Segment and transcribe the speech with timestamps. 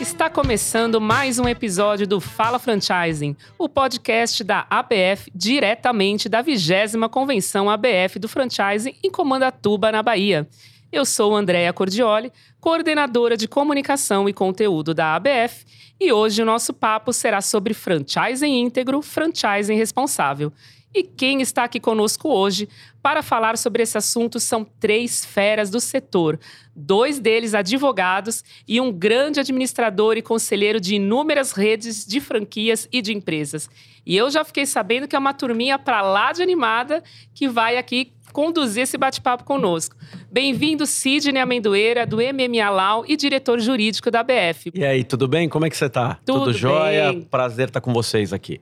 [0.00, 7.08] Está começando mais um episódio do Fala Franchising, o podcast da ABF diretamente da vigésima
[7.08, 10.48] convenção ABF do Franchising em Comandatuba, na Bahia.
[10.90, 15.66] Eu sou Andréa Cordioli, coordenadora de comunicação e conteúdo da ABF,
[16.00, 20.50] e hoje o nosso papo será sobre franchising íntegro, franchising responsável.
[20.94, 22.66] E quem está aqui conosco hoje
[23.02, 26.40] para falar sobre esse assunto são três feras do setor,
[26.74, 33.02] dois deles advogados e um grande administrador e conselheiro de inúmeras redes de franquias e
[33.02, 33.68] de empresas.
[34.06, 37.02] E eu já fiquei sabendo que é uma turminha para lá de animada
[37.34, 39.96] que vai aqui conduzir esse bate-papo conosco.
[40.30, 44.70] Bem-vindo, Sidney Amendoeira, do MMA Lau e diretor jurídico da BF.
[44.74, 45.48] E aí, tudo bem?
[45.48, 46.18] Como é que você tá?
[46.26, 47.12] Tudo, tudo jóia?
[47.12, 47.22] bem.
[47.22, 48.60] Prazer estar com vocês aqui.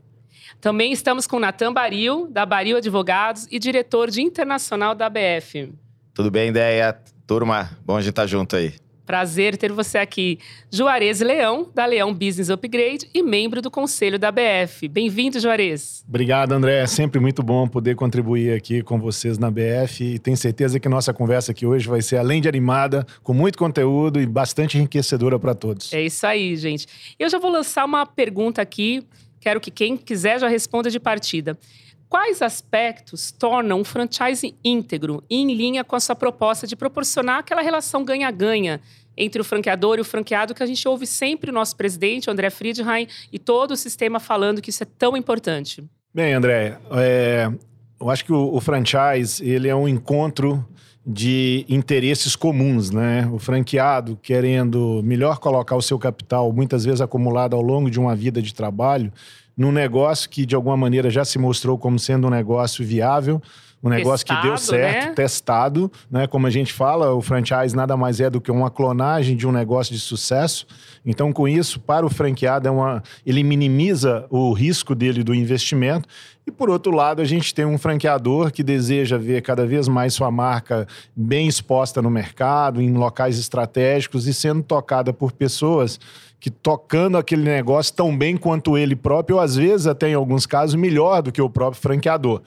[0.60, 5.72] Também estamos com Natan Baril, da Baril Advogados e diretor de internacional da BF.
[6.14, 6.96] Tudo bem, ideia?
[7.26, 8.72] Turma, bom a gente estar junto aí.
[9.06, 10.40] Prazer ter você aqui.
[10.68, 14.88] Juarez Leão, da Leão Business Upgrade e membro do conselho da BF.
[14.88, 16.04] Bem-vindo, Juarez.
[16.08, 16.80] Obrigado, André.
[16.80, 20.88] É sempre muito bom poder contribuir aqui com vocês na BF e tenho certeza que
[20.88, 25.38] nossa conversa aqui hoje vai ser, além de animada, com muito conteúdo e bastante enriquecedora
[25.38, 25.92] para todos.
[25.92, 26.88] É isso aí, gente.
[27.16, 29.06] Eu já vou lançar uma pergunta aqui.
[29.40, 31.56] Quero que quem quiser já responda de partida.
[32.08, 37.40] Quais aspectos tornam um franchise íntegro e em linha com a sua proposta de proporcionar
[37.40, 38.80] aquela relação ganha-ganha
[39.16, 42.50] entre o franqueador e o franqueado que a gente ouve sempre o nossso presidente, André
[42.50, 45.84] Friedheim, e todo o sistema falando que isso é tão importante?
[46.14, 47.50] Bem, André, é,
[48.00, 50.66] eu acho que o, o franchise ele é um encontro
[51.06, 53.28] de interesses comuns, né?
[53.32, 58.14] O franqueado querendo melhor colocar o seu capital, muitas vezes acumulado ao longo de uma
[58.16, 59.12] vida de trabalho,
[59.56, 63.40] num negócio que de alguma maneira já se mostrou como sendo um negócio viável,
[63.82, 65.12] um negócio Testado, que deu certo, né?
[65.12, 66.26] testado, né?
[66.26, 69.52] Como a gente fala, o franchise nada mais é do que uma clonagem de um
[69.52, 70.66] negócio de sucesso.
[71.04, 76.08] Então, com isso, para o franqueado, é uma, ele minimiza o risco dele do investimento.
[76.46, 80.14] E por outro lado, a gente tem um franqueador que deseja ver cada vez mais
[80.14, 86.00] sua marca bem exposta no mercado, em locais estratégicos e sendo tocada por pessoas
[86.38, 90.46] que tocando aquele negócio tão bem quanto ele próprio, ou às vezes até em alguns
[90.46, 92.42] casos melhor do que o próprio franqueador.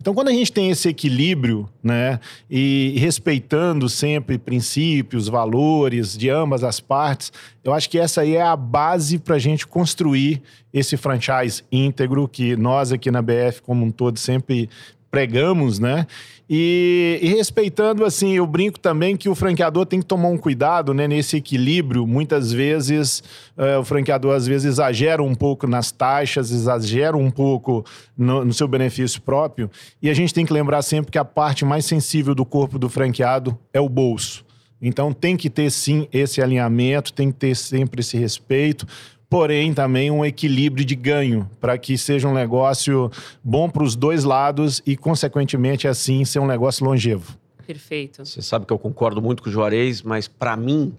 [0.00, 6.62] Então, quando a gente tem esse equilíbrio, né, e respeitando sempre princípios, valores de ambas
[6.62, 10.96] as partes, eu acho que essa aí é a base para a gente construir esse
[10.96, 14.68] franchise íntegro que nós aqui na BF, como um todo, sempre
[15.10, 16.06] pregamos, né?
[16.48, 20.92] E, e, respeitando, assim, eu brinco também que o franqueador tem que tomar um cuidado,
[20.92, 21.08] né?
[21.08, 23.22] Nesse equilíbrio, muitas vezes
[23.56, 27.82] eh, o franqueador às vezes exagera um pouco nas taxas, exagera um pouco
[28.16, 29.70] no, no seu benefício próprio.
[30.02, 32.90] E a gente tem que lembrar sempre que a parte mais sensível do corpo do
[32.90, 34.44] franqueado é o bolso.
[34.82, 38.86] Então tem que ter sim esse alinhamento, tem que ter sempre esse respeito,
[39.28, 43.10] porém também um equilíbrio de ganho para que seja um negócio
[43.42, 47.36] bom para os dois lados e, consequentemente, assim ser um negócio longevo.
[47.66, 48.24] Perfeito.
[48.24, 50.94] Você sabe que eu concordo muito com o Juarez, mas para mim,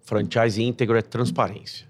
[0.00, 1.86] franchise íntegro é transparência.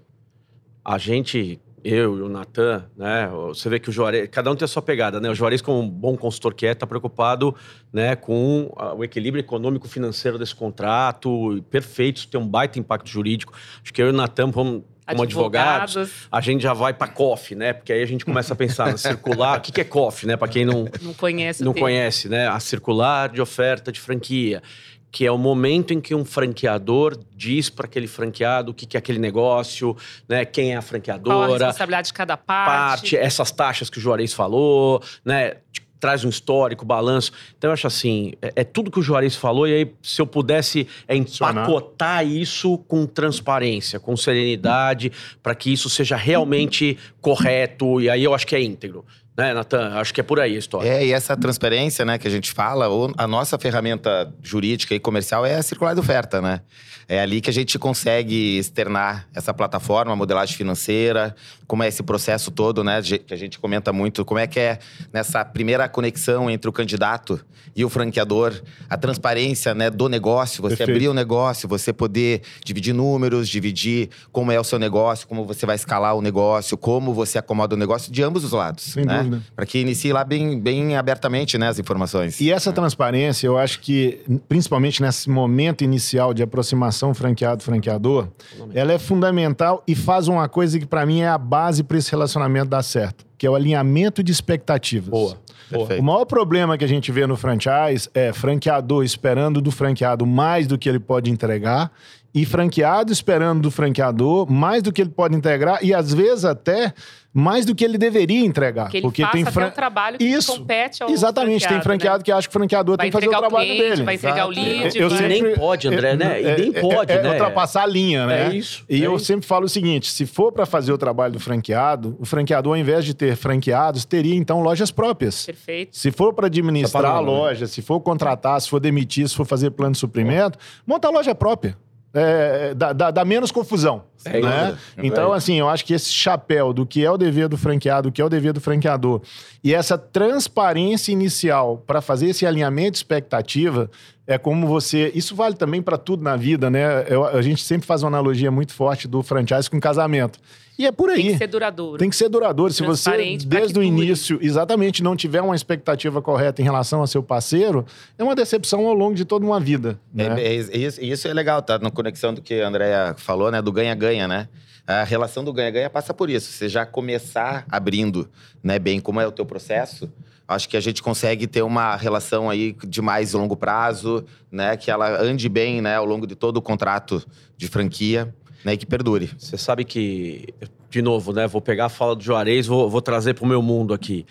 [0.83, 3.27] A gente, eu e o Natan, né?
[3.47, 5.29] Você vê que o Juarez, cada um tem a sua pegada, né?
[5.29, 7.55] O Juarez, como um bom consultor que é, está preocupado,
[7.91, 13.53] né, com o equilíbrio econômico financeiro desse contrato, perfeito, isso tem um baita impacto jurídico.
[13.81, 16.27] Acho que eu e o Natan vamos como advogados, Advogados.
[16.31, 17.73] a gente já vai para COF, né?
[17.73, 19.59] Porque aí a gente começa a pensar na circular.
[19.59, 20.35] O que, que é COF, né?
[20.35, 22.47] Para quem não, Não conhece não conhece, né?
[22.47, 24.63] A circular de oferta de franquia,
[25.11, 28.97] que é o momento em que um franqueador diz para aquele franqueado o que, que
[28.97, 29.95] é aquele negócio,
[30.27, 30.43] né?
[30.43, 33.01] Quem é a Qual a franqueadora, responsabilidade de cada parte?
[33.11, 35.57] parte, essas taxas que o Juarez falou, né?
[35.99, 37.31] Traz um histórico, balanço.
[37.57, 40.27] Então, eu acho assim, é, é tudo que o Juarez falou, e aí, se eu
[40.27, 45.11] pudesse é, empacotar isso com transparência, com serenidade,
[45.41, 49.05] para que isso seja realmente correto, e aí eu acho que é íntegro.
[49.37, 49.95] Né, Natan?
[49.95, 50.87] Acho que é por aí a história.
[50.87, 54.99] É, e essa transparência, né, que a gente fala, ou a nossa ferramenta jurídica e
[54.99, 56.61] comercial é a circular de oferta, né?
[57.07, 61.35] É ali que a gente consegue externar essa plataforma, a modelagem financeira,
[61.67, 64.79] como é esse processo todo, né, que a gente comenta muito, como é que é
[65.13, 67.39] nessa primeira conexão entre o candidato
[67.75, 68.53] e o franqueador,
[68.89, 70.97] a transparência, né, do negócio, você Perfeito.
[70.97, 75.65] abrir o negócio, você poder dividir números, dividir como é o seu negócio, como você
[75.65, 79.24] vai escalar o negócio, como você acomoda o negócio de ambos os lados, Sem né?
[79.29, 79.41] Dúvida.
[79.55, 82.39] Para que inicie lá bem, bem abertamente né, as informações.
[82.39, 88.27] E essa transparência, eu acho que, principalmente nesse momento inicial de aproximação franqueado-franqueador,
[88.73, 92.11] ela é fundamental e faz uma coisa que, para mim, é a base para esse
[92.11, 95.09] relacionamento dar certo, que é o alinhamento de expectativas.
[95.09, 95.44] Boa.
[95.69, 96.01] Perfeito.
[96.01, 100.67] O maior problema que a gente vê no franchise é franqueador esperando do franqueado mais
[100.67, 101.91] do que ele pode entregar
[102.33, 106.93] e franqueado esperando do franqueador mais do que ele pode entregar e às vezes até
[107.37, 108.89] mais do que ele deveria entregar.
[108.89, 109.67] Que ele porque faça tem até fran...
[109.67, 110.57] o trabalho que Isso.
[110.57, 112.23] compete ao Exatamente, tem franqueado né?
[112.23, 114.03] que acha que o franqueador Vai tem que fazer o entregar o trabalho cliente, dele.
[114.03, 114.65] vai entregar o Exato.
[114.69, 115.17] lead, Eu vai...
[115.17, 116.41] sempre- Nem pode, André, né?
[116.41, 117.27] E nem pode, é, né?
[117.27, 118.47] É ultrapassar a linha, né?
[118.47, 119.25] É isso, E é eu isso.
[119.25, 122.77] sempre falo o seguinte: se for para fazer o trabalho do franqueado, o franqueador, ao
[122.77, 125.44] invés de ter franqueados, teria então lojas próprias.
[125.45, 125.95] Perfeito.
[125.97, 127.27] Se for para administrar a né?
[127.27, 131.11] loja, se for contratar, se for demitir, se for fazer plano de suprimento, monta a
[131.11, 131.77] loja própria.
[132.17, 134.03] É, dá, dá- dá menos confusão.
[134.23, 134.69] É né?
[134.69, 134.79] isso.
[135.03, 135.37] Então, É.
[135.37, 138.21] assim, eu acho que esse chapéu do que é o dever do franqueado, o que
[138.21, 139.21] é o dever do franqueador,
[139.61, 143.91] e essa transparência inicial para fazer esse alinhamento de expectativa,
[144.25, 145.11] é como você.
[145.13, 147.05] Isso vale também para tudo na vida, né?
[147.09, 150.39] Eu- a gente sempre faz uma analogia muito forte do franchise com casamento.
[150.77, 151.23] E é por aí.
[151.23, 151.97] Tem que ser duradouro.
[151.97, 152.73] Tem que ser duradouro.
[152.73, 157.23] Se você, desde o início, exatamente, não tiver uma expectativa correta em relação ao seu
[157.23, 157.85] parceiro,
[158.17, 159.99] é uma decepção ao longo de toda uma vida.
[160.17, 160.41] É, né?
[160.41, 161.79] é, é isso, isso é legal, tá?
[161.79, 163.61] Na conexão do que a Andrea falou, né?
[163.61, 164.49] Do ganha-ganha, né?
[164.85, 166.51] A relação do ganha-ganha passa por isso.
[166.51, 168.29] Você já começar abrindo,
[168.63, 170.11] né, bem como é o teu processo,
[170.47, 174.77] acho que a gente consegue ter uma relação aí de mais longo prazo, né?
[174.77, 177.25] Que ela ande bem, né, ao longo de todo o contrato
[177.57, 178.33] de franquia,
[178.65, 178.73] né?
[178.73, 179.29] E que perdure.
[179.37, 180.47] Você sabe que,
[180.89, 181.47] de novo, né?
[181.47, 184.25] Vou pegar a fala do Juarez, vou, vou trazer pro meu mundo aqui.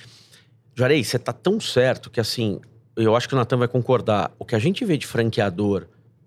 [0.74, 2.60] Juarez, você tá tão certo que, assim,
[2.96, 4.32] eu acho que o Natan vai concordar.
[4.36, 5.86] O que a gente vê de franqueador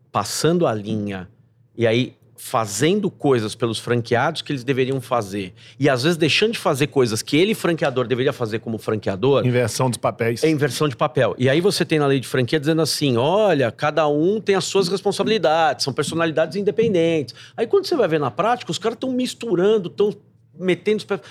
[0.10, 1.30] passando a linha
[1.76, 6.60] e aí fazendo coisas pelos franqueados que eles deveriam fazer e às vezes deixando de
[6.60, 10.44] fazer coisas que ele, franqueador, deveria fazer como franqueador, Inversão dos papéis.
[10.44, 11.36] é inversão de papel.
[11.38, 14.66] E aí você tem na lei de franquia dizendo assim: olha, cada um tem as
[14.66, 17.34] suas responsabilidades, são personalidades independentes.
[17.56, 20.16] Aí quando você vai ver na prática, os caras estão misturando, estão
[20.60, 21.22] metendo os pés.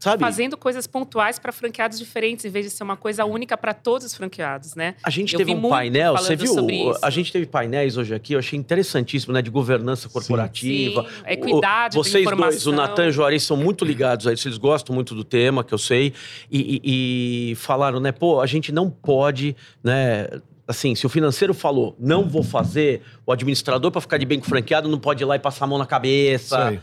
[0.00, 0.20] Sabe?
[0.24, 4.06] Fazendo coisas pontuais para franqueados diferentes, em vez de ser uma coisa única para todos
[4.06, 4.94] os franqueados, né?
[5.04, 6.54] A gente Eu teve um painel, você viu?
[6.54, 6.98] sobre isso.
[7.02, 9.42] A gente teve painéis hoje aqui, eu achei interessantíssimo, né?
[9.42, 11.02] De governança corporativa.
[11.02, 12.72] Sim, a equidade O- Vocês dois, o.
[12.72, 15.74] Natan e o Juarez, são muito ligados a isso, eles gostam muito do tema, que
[15.74, 16.14] eu sei.
[16.50, 18.10] E, e- e falaram, né?
[18.10, 19.54] Pô, a gente não pode,
[19.84, 20.28] né?
[20.66, 24.46] Assim, se o financeiro falou, não vou fazer, o administrador, para ficar de bem com
[24.46, 26.80] o franqueado, não pode ir lá e passar a mão na cabeça.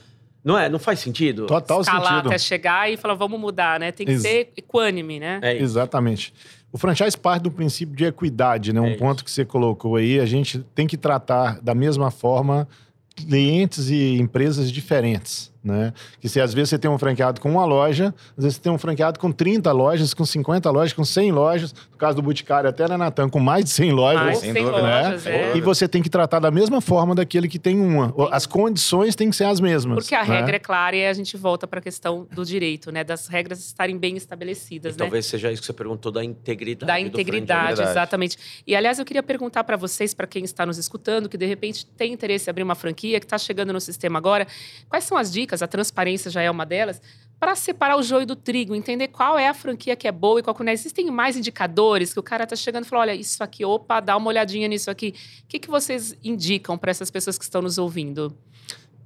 [0.47, 0.69] Não é?
[0.69, 1.45] Não faz sentido?
[1.45, 2.27] Total Escalar sentido.
[2.27, 3.91] até chegar e falar, vamos mudar, né?
[3.91, 5.39] Tem que Ex- ser equânime, né?
[5.43, 5.57] É.
[5.61, 6.33] Exatamente.
[6.71, 8.79] O franchise parte do princípio de equidade, né?
[8.79, 8.99] Um É isso.
[8.99, 10.19] ponto que você colocou aí.
[10.19, 12.67] A gente tem que tratar da mesma forma
[13.15, 15.93] clientes e empresas diferentes, né?
[16.19, 18.71] Que se às vezes você tem um franqueado com uma loja, às vezes você tem
[18.71, 21.73] um franqueado com 30 lojas, com 50 lojas, com 100 lojas.
[21.91, 24.23] No caso do Boticário, até na Natan, com mais de 100 lojas.
[24.23, 25.51] Mais sem sem dúvida, lojas, né?
[25.51, 25.57] é.
[25.57, 28.13] E você tem que tratar da mesma forma daquele que tem uma.
[28.31, 29.97] As condições têm que ser as mesmas.
[29.97, 30.37] Porque a né?
[30.37, 33.03] regra é clara e a gente volta para a questão do direito, né?
[33.03, 35.03] Das regras estarem bem estabelecidas, E né?
[35.05, 36.87] talvez seja isso que você perguntou da integridade.
[36.87, 38.37] da integridade, exatamente.
[38.65, 41.85] E aliás, eu queria perguntar para vocês, para quem está nos escutando, que de repente
[41.85, 44.47] tem interesse em abrir uma franquia, que está chegando no sistema agora,
[44.89, 45.56] quais são as dicas?
[45.61, 47.01] A transparência já é uma delas.
[47.39, 50.43] Para separar o joio do trigo, entender qual é a franquia que é boa e
[50.43, 50.73] qual que não é.
[50.73, 54.17] Existem mais indicadores que o cara está chegando e fala: olha, isso aqui, opa, dá
[54.17, 55.13] uma olhadinha nisso aqui.
[55.43, 58.35] O que, que vocês indicam para essas pessoas que estão nos ouvindo?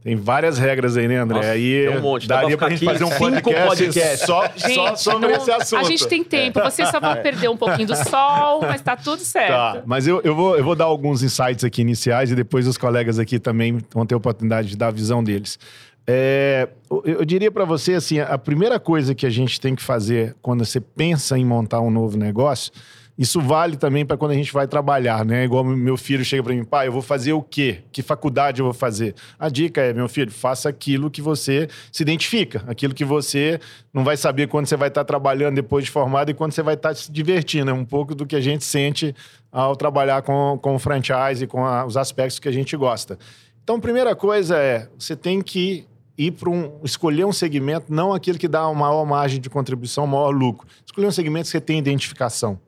[0.04, 1.36] Tem várias regras aí, né, André?
[1.38, 2.28] Nossa, aí tem um monte.
[2.28, 4.26] Dá daria pra pra gente fazer um podcast, podcasts.
[4.26, 5.80] só, só Gente, sobre não- esse assunto.
[5.80, 9.20] a gente tem tempo, vocês só vão perder um pouquinho do sol, mas tá tudo
[9.22, 9.52] certo.
[9.52, 12.80] Tá, mas eu, eu, vou, eu vou dar alguns insights aqui iniciais e depois os
[12.80, 15.60] colegas aqui também vão ter a oportunidade de dar a visão deles.
[16.08, 19.84] É, eu, eu diria para você assim, a primeira coisa que a gente tem que
[19.84, 22.72] fazer quando você pensa em montar um novo negócio,
[23.18, 25.44] isso vale também para quando a gente vai trabalhar, né?
[25.44, 27.84] Igual meu filho chega para mim, pai, eu vou fazer o quê?
[27.92, 29.14] Que faculdade eu vou fazer?
[29.38, 33.60] A dica é, meu filho, faça aquilo que você se identifica, aquilo que você
[33.94, 36.74] não vai saber quando você vai estar trabalhando depois de formado e quando você vai
[36.74, 37.70] estar se divertindo.
[37.70, 39.14] É um pouco do que a gente sente
[39.52, 43.20] ao trabalhar com, com o franchise e com a- os aspectos que a gente gosta.
[43.64, 45.86] Então, primeira coisa é, você tem que
[46.28, 50.06] ir para um escolher um segmento, não aquele que dá uma maior margem de contribuição,
[50.06, 50.68] maior lucro.
[50.86, 52.60] Escolher um segmento que você tem identificação.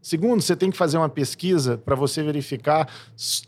[0.00, 2.88] Segundo, você tem que fazer uma pesquisa para você verificar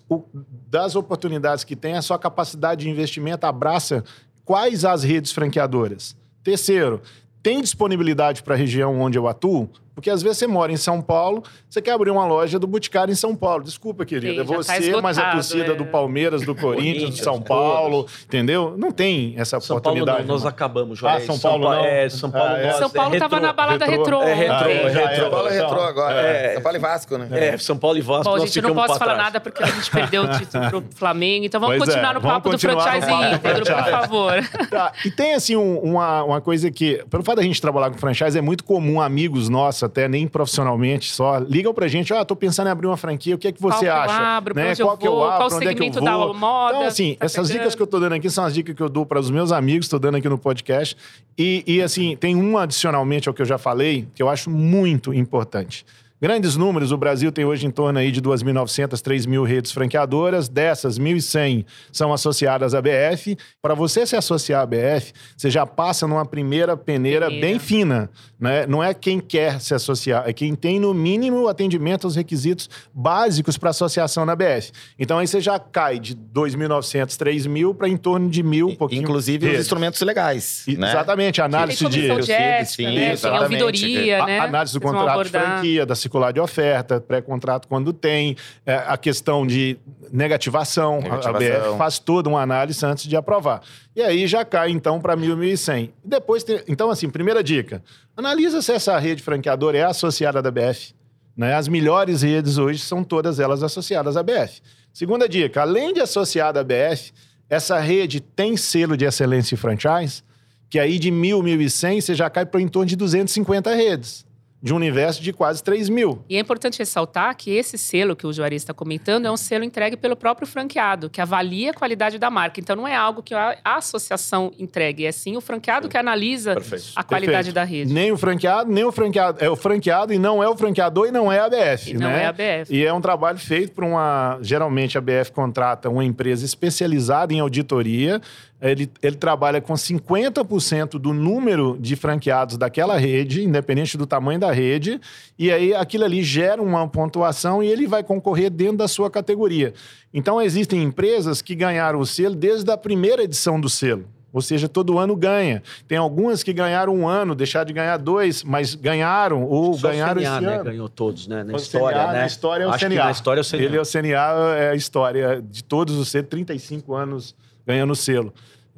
[0.09, 0.25] o-
[0.69, 4.05] das oportunidades que tem, a sua capacidade de investimento abraça
[4.45, 6.17] quais as redes franqueadoras.
[6.43, 7.01] Terceiro,
[7.43, 9.71] tem disponibilidade para a região onde eu atuo?
[10.01, 13.13] Porque às vezes você mora em São Paulo, você quer abrir uma loja do Boticário
[13.13, 13.63] em São Paulo.
[13.63, 14.33] Desculpa, querida.
[14.33, 15.77] Sim, é já tá você, mas a esgotado, torcida é.
[15.77, 18.75] do Palmeiras, do Corinthians, do São Paulo, entendeu?
[18.79, 20.27] Não tem essa São Paulo oportunidade.
[20.27, 21.25] não, nós acabamos, Ah, Juarez.
[21.27, 21.85] São Paulo não?
[21.85, 22.67] É, São Paulo Ah, é.
[22.69, 23.47] nós, São Paulo é tava retrô.
[23.47, 24.21] na balada retrô.
[24.21, 24.23] retrô.
[24.23, 25.17] É retrô, é retrô.
[25.21, 26.21] São Paulo é retrô agora.
[26.21, 26.53] é.
[26.55, 27.29] São Paulo e Vasco, né?
[27.31, 29.19] É, São Paulo e Vasco, Bom, nós gente, eu não pra falar trás.
[29.19, 31.45] nada porque a gente perdeu o título pro Flamengo.
[31.45, 33.91] Então vamos Pois é, continuar no vamos papo do continuar no franchise do íntegro, por
[33.91, 34.33] favor.
[34.71, 37.99] Tá, E tem, assim, um- uma, uma coisa que, pelo fato da gente trabalhar com
[37.99, 42.35] franchise, é muito comum amigos nossos, até nem profissionalmente só, ligam pra gente, ó, tô
[42.35, 44.37] pensando em abrir uma franquia, o que é que você Qual que eu acha?
[44.37, 44.73] abro, né?
[44.73, 46.33] eu Qual que eu vou, abro, qual onde é que eu segmento da vou?
[46.35, 47.59] moda Então, assim, tá essas pegando?
[47.61, 49.53] dicas que eu tô dando aqui são as dicas que eu dou para os meus
[49.53, 50.97] amigos, tô dando aqui no podcast.
[51.37, 55.13] E, e, assim, tem uma adicionalmente ao que eu já falei, que eu acho muito
[55.13, 55.85] importante.
[56.23, 60.99] Grandes números, o Brasil tem hoje em torno aí de 2.900, 3.000 redes franqueadoras, dessas
[60.99, 63.39] 1.100 são associadas à BF.
[63.63, 67.47] Para você se associar à BF, você já passa numa primeira peneira, Peneira.
[67.47, 68.67] bem fina, né?
[68.67, 72.69] Não é quem quer se associar, é quem tem no mínimo o atendimento aos requisitos
[72.93, 74.73] básicos para associação na BF.
[74.99, 79.03] Então aí você já cai de 2.900, 3.000 para em torno de mil, um pouquinho.
[79.03, 79.65] Inclusive os redes.
[79.67, 80.65] instrumentos legais.
[80.69, 80.91] E- né?
[80.91, 82.93] Exatamente, a Tem análise de de ética, sim, né?
[82.95, 83.63] Tem exatamente.
[83.63, 84.39] ouvidoria, a- né?
[84.41, 88.37] análise do Eles contrato de franquia, da circular de oferta, pré-contrato quando tem,
[88.67, 89.79] é, a questão de
[90.13, 91.35] negativação, a- Negativação.
[91.37, 93.63] a BF faz toda uma análise antes de aprovar.
[93.95, 95.91] E aí já cai então para 1.000, 1.100.
[96.05, 97.81] Depois, tem, então assim, primeira dica,
[98.17, 100.93] analisa se essa rede franqueadora é associada da BF.
[101.37, 101.55] Né?
[101.55, 104.61] As melhores redes hoje são todas elas associadas à BF.
[104.93, 107.13] Segunda dica, além de associada à BF,
[107.49, 110.23] essa rede tem selo de excelência e franchise,
[110.69, 114.25] que aí de 1.000, 1.100 você já cai para em torno de 250 redes,
[114.63, 116.23] de um universo de quase 3 mil.
[116.29, 119.65] E é importante ressaltar que esse selo que o Juarez está comentando é um selo
[119.65, 122.61] entregue pelo próprio franqueado, que avalia a qualidade da marca.
[122.61, 126.93] Então não é algo que a associação entregue, é sim o franqueado que analisa Perfeito.
[126.95, 127.55] a qualidade Perfeito.
[127.55, 127.93] da rede.
[127.93, 129.43] Nem o franqueado, nem o franqueado.
[129.43, 131.91] É o franqueado e não é o franqueador e não é a BF.
[131.91, 132.25] E não né?
[132.25, 132.75] é a BF.
[132.75, 134.39] E é um trabalho feito por uma.
[134.43, 138.21] Geralmente a BF contrata uma empresa especializada em auditoria.
[138.61, 144.53] Ele, ele trabalha com 50% do número de franqueados daquela rede, independente do tamanho da
[144.53, 145.01] rede.
[145.39, 149.73] E aí aquilo ali gera uma pontuação e ele vai concorrer dentro da sua categoria.
[150.13, 154.05] Então existem empresas que ganharam o selo desde a primeira edição do selo.
[154.33, 155.61] Ou seja, todo ano ganha.
[155.89, 160.21] Tem algumas que ganharam um ano, deixaram de ganhar dois, mas ganharam ou Só ganharam
[160.21, 160.55] o CNA, esse né?
[160.55, 160.65] ano.
[160.65, 161.43] Ganhou todos, né?
[161.43, 162.19] Na O história, CNA, né?
[162.21, 162.91] Na história é o Acho CNA.
[162.91, 163.63] que na história é o CNA.
[163.65, 167.35] Ele é o CNA, é a história de todos os selos, 35 anos
[167.71, 168.33] ganhando selo.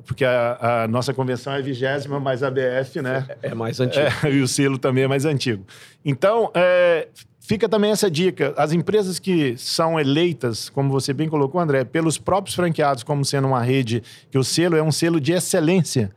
[0.07, 3.27] Porque a, a nossa convenção é vigésima, mas a BF, né?
[3.43, 4.07] É mais antigo.
[4.25, 5.65] É, e o selo também é mais antigo.
[6.05, 7.09] Então, é,
[7.41, 8.53] fica também essa dica.
[8.57, 13.47] As empresas que são eleitas, como você bem colocou, André, pelos próprios franqueados, como sendo
[13.49, 16.11] uma rede, que o selo é um selo de excelência.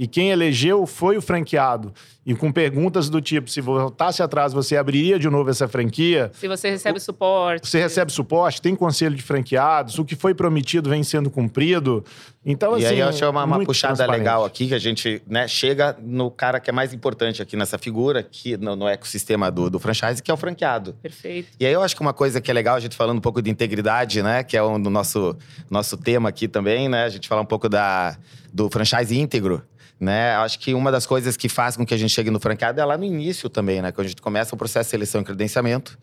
[0.00, 1.92] E quem elegeu foi o franqueado.
[2.24, 6.30] E com perguntas do tipo: se voltasse atrás, você abriria de novo essa franquia?
[6.32, 7.68] Se você recebe suporte.
[7.68, 12.02] Você recebe suporte, tem conselho de franqueados, o que foi prometido vem sendo cumprido.
[12.42, 12.94] Então, E assim.
[12.94, 16.30] aí eu acho uma, uma muito puxada legal aqui, que a gente né, chega no
[16.30, 20.22] cara que é mais importante aqui nessa figura, aqui no, no ecossistema do, do franchise,
[20.22, 20.94] que é o franqueado.
[21.02, 21.50] Perfeito.
[21.60, 23.42] E aí eu acho que uma coisa que é legal, a gente falando um pouco
[23.42, 24.42] de integridade, né?
[24.42, 25.36] Que é um do nosso,
[25.68, 27.04] nosso tema aqui também, né?
[27.04, 28.16] A gente falar um pouco da,
[28.50, 29.62] do franchise íntegro.
[30.00, 30.34] Né?
[30.36, 32.84] Acho que uma das coisas que faz com que a gente chegue no franqueado é
[32.84, 33.92] lá no início também, né?
[33.92, 35.98] Quando a gente começa o processo de seleção e credenciamento,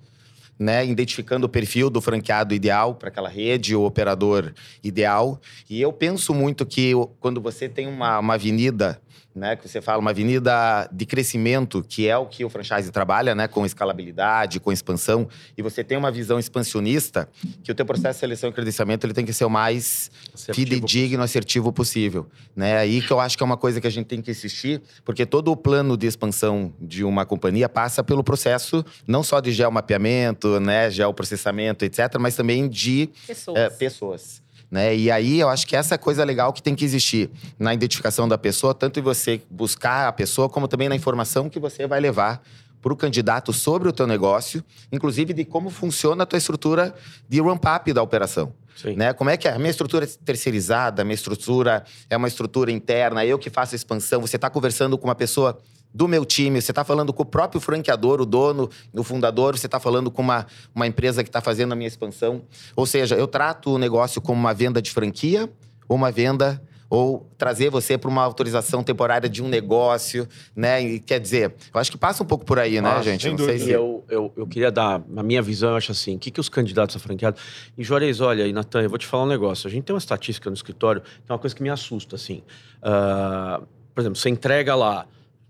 [0.60, 0.86] né?
[0.86, 5.42] Identificando o perfil do franqueado ideal para aquela rede, o operador ideal.
[5.68, 9.02] E eu penso muito que quando você tem uma, uma avenida,
[9.38, 9.56] né?
[9.56, 13.48] Que você fala, uma avenida de crescimento, que é o que o franchise trabalha, né?
[13.48, 15.28] Com escalabilidade, com expansão,
[15.58, 17.30] e você tem uma visão expansionista,
[17.64, 20.56] que o teu processo de seleção e credenciamento ele tem que ser o mais Assertivo
[20.56, 22.28] fidedigno, assertivo possível.
[22.56, 22.78] Né?
[22.78, 25.26] Aí que eu acho que é uma coisa que a gente tem que insistir, porque
[25.26, 30.60] todo o plano de expansão de uma companhia passa pelo processo não só de geomapeamento,
[30.60, 33.58] né, geoprocessamento, etc., mas também de Pessoas.
[33.58, 34.47] é, pessoas.
[34.70, 34.96] Né?
[34.96, 37.74] E aí eu acho que essa é a coisa legal que tem que existir na
[37.74, 41.88] identificação da pessoa, tanto em você buscar a pessoa, como também na informação que você
[41.88, 42.42] vai levar
[42.82, 46.94] para o candidato sobre o teu negócio, inclusive de como funciona a tua estrutura
[47.28, 48.54] de ramp-up da operação.
[48.76, 48.96] Sim.
[48.96, 49.12] Né?
[49.14, 49.54] Como é que é?
[49.54, 53.74] A minha estrutura é terceirizada, a minha estrutura é uma estrutura interna, eu que faço
[53.74, 54.22] a expansão.
[54.22, 55.58] Você está conversando com uma pessoa
[55.98, 59.66] do meu time, você está falando com o próprio franqueador, o dono, o fundador, você
[59.66, 62.44] está falando com uma, uma empresa que está fazendo a minha expansão.
[62.76, 65.50] Ou seja, eu trato o negócio como uma venda de franquia
[65.90, 70.82] ou uma venda ou trazer você para uma autorização temporária de um negócio, né?
[70.82, 73.24] E, quer dizer, eu acho que passa um pouco por aí, né, Ah, gente?
[73.24, 73.72] sem Não sei se...
[73.72, 76.48] Eu, eu, eu queria dar, na minha visão, eu acho assim, o que, que os
[76.48, 77.38] candidatos a franqueado...
[77.76, 79.68] E Juarez, olha, e Natan, eu vou te falar um negócio.
[79.68, 82.44] A gente tem uma estatística no escritório, que é uma coisa que me assusta, assim.
[82.84, 83.62] Ah,
[83.94, 85.08] por exemplo, você entrega lá,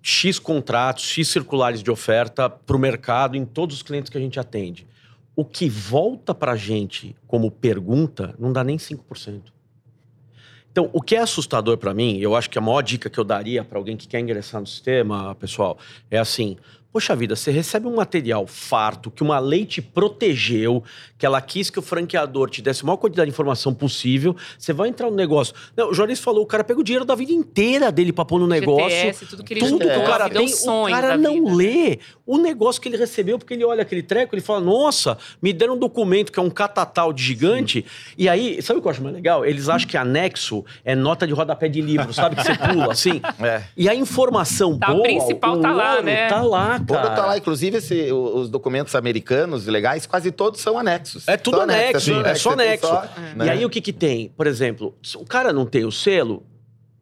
[0.10, 4.22] X contratos, X circulares de oferta para o mercado em todos os clientes que a
[4.22, 4.88] gente atende.
[5.36, 9.52] O que volta para a gente como pergunta não dá nem 5%.
[10.72, 13.24] Então, o que é assustador para mim, eu acho que a maior dica que eu
[13.26, 15.78] daria para alguém que quer ingressar no sistema, pessoal,
[16.10, 16.56] é assim:
[16.98, 20.84] Poxa vida, você recebe um material farto que uma lei te protegeu,
[21.16, 24.36] que ela quis que o franqueador te desse a maior quantidade de informação possível.
[24.58, 25.54] Você vai entrar no negócio.
[25.76, 28.40] Não, o Joris falou, o cara pega o dinheiro da vida inteira dele pra pôr
[28.40, 28.90] no negócio.
[28.90, 31.36] GTS, tudo que ele tudo que o cara a um tem, sonho o cara não
[31.36, 31.54] vida.
[31.54, 35.54] lê o negócio que ele recebeu, porque ele olha aquele treco, ele fala, nossa, me
[35.54, 37.86] deram um documento que é um catatal de gigante.
[38.18, 39.46] E aí, sabe o que eu acho mais legal?
[39.46, 42.38] Eles acham que anexo é nota de rodapé de livro, sabe?
[42.38, 43.22] Que você pula, assim.
[43.40, 43.62] É.
[43.78, 46.28] E a informação Tá, o boa, principal o tá lá, né?
[46.28, 47.06] Tá lá, O cara.
[47.10, 51.28] ouro tá lá, inclusive, esse- os documentos americanos legais, quase todos são anexos.
[51.28, 52.88] É tudo Só anexo, assim, é só tem anexo.
[52.88, 53.04] só,
[53.34, 53.50] E né?
[53.52, 54.30] aí o que que tem?
[54.36, 56.44] Por exemplo, o cara não tem o selo,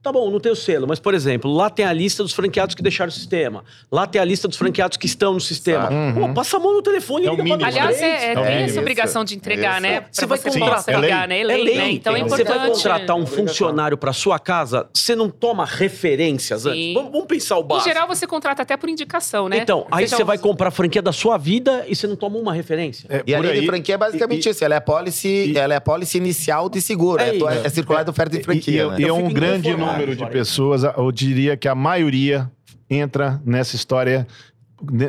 [0.06, 2.76] tá bom, não tem o selo, mas por exemplo, lá tem a lista dos franqueados
[2.76, 3.64] que deixaram o sistema.
[3.92, 5.90] Lá tem a lista dos franqueados que estão no sistema.
[5.92, 6.20] Exato.
[6.20, 7.66] Pô, passa a mão no telefone e É o liga pra mínimo.
[7.66, 8.66] nós Aliás, é, é, É tem mínimo.
[8.66, 9.82] essa obrigação de entregar, Isso.
[9.82, 10.02] né?
[10.02, 11.40] Pra Você vai você contratar- é né?
[11.40, 11.92] É lei, né?
[11.92, 12.72] Então é Você vai importante.
[12.76, 16.70] contratar um funcionário para sua casa, você não toma referências Sim.
[16.70, 16.94] antes?
[16.94, 17.90] Vamos, vamos pensar o Em básico.
[17.90, 19.58] geral, você contrata até por indicação, né?
[19.58, 22.38] Então, aí Seja você vai comprar a franquia da sua vida e você não toma
[22.38, 23.08] uma referência.
[23.10, 24.64] É, E a linha de aí- franquia é basicamente e- isso.
[24.64, 27.22] Ela é policy, ela é policy inicial de seguro.
[27.22, 28.84] É É, é circular de oferta de E- franquia.
[28.84, 28.96] e, né?
[29.00, 32.50] e é um grande inconformado, número de pessoas, eu diria que a maioria
[32.90, 34.28] entra nessa história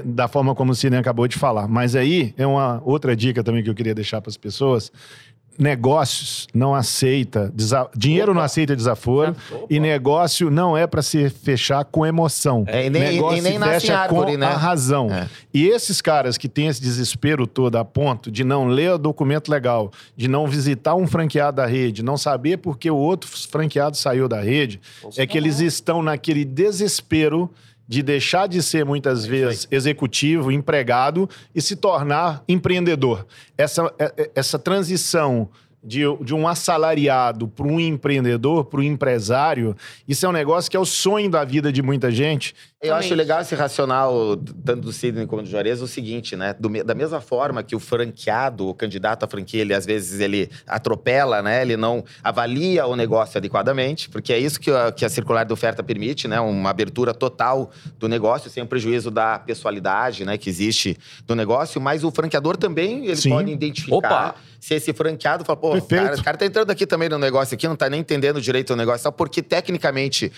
[0.04, 1.68] da forma como o Cine acabou de falar.
[1.68, 4.92] Mas aí é uma outra dica também que eu queria deixar para as pessoas.
[5.58, 9.66] Negócios não aceita, desa- dinheiro não aceita desaforo Opa.
[9.70, 12.64] e negócio não é para se fechar com emoção.
[12.66, 14.46] É, e nem- negócio e nem fecha árvore, com né?
[14.46, 15.10] a razão.
[15.12, 15.28] É.
[15.52, 19.48] E esses caras que têm esse desespero todo a ponto de não ler o documento
[19.50, 23.96] legal, de não visitar um franqueado da rede, não saber por que o outro franqueado
[23.96, 24.80] saiu da rede,
[25.16, 27.50] é que eles estão naquele desespero
[27.88, 33.26] de deixar de ser muitas vezes executivo, empregado e se tornar empreendedor.
[33.56, 35.48] Essa, é- é- essa transição
[35.82, 39.76] de, de um assalariado para um empreendedor, para um empresário,
[40.08, 42.54] isso é um negócio que é o sonho da vida de muita gente.
[42.82, 46.54] Eu acho legal esse racional, tanto do Sidney como do Juarez, o seguinte, né?
[46.60, 50.50] Do da mesma forma que o franqueado, o candidato à franquia, ele às vezes ele
[50.66, 51.62] atropela, né?
[51.62, 55.54] Ele não avalia o negócio adequadamente, porque é isso que a, que a circular de
[55.54, 56.38] oferta permite, né?
[56.38, 60.36] Uma abertura total do negócio, sem o prejuízo da pessoalidade, né?
[60.36, 63.30] Que existe do negócio, mas o franqueador também, ele Sim.
[63.30, 64.34] pode identificar Opa.
[64.60, 67.54] se esse franqueado fala, pô, o cara, o cara tá entrando aqui também no negócio
[67.54, 70.30] aqui, não tá nem entendendo direito o negócio, só porque tecnicamente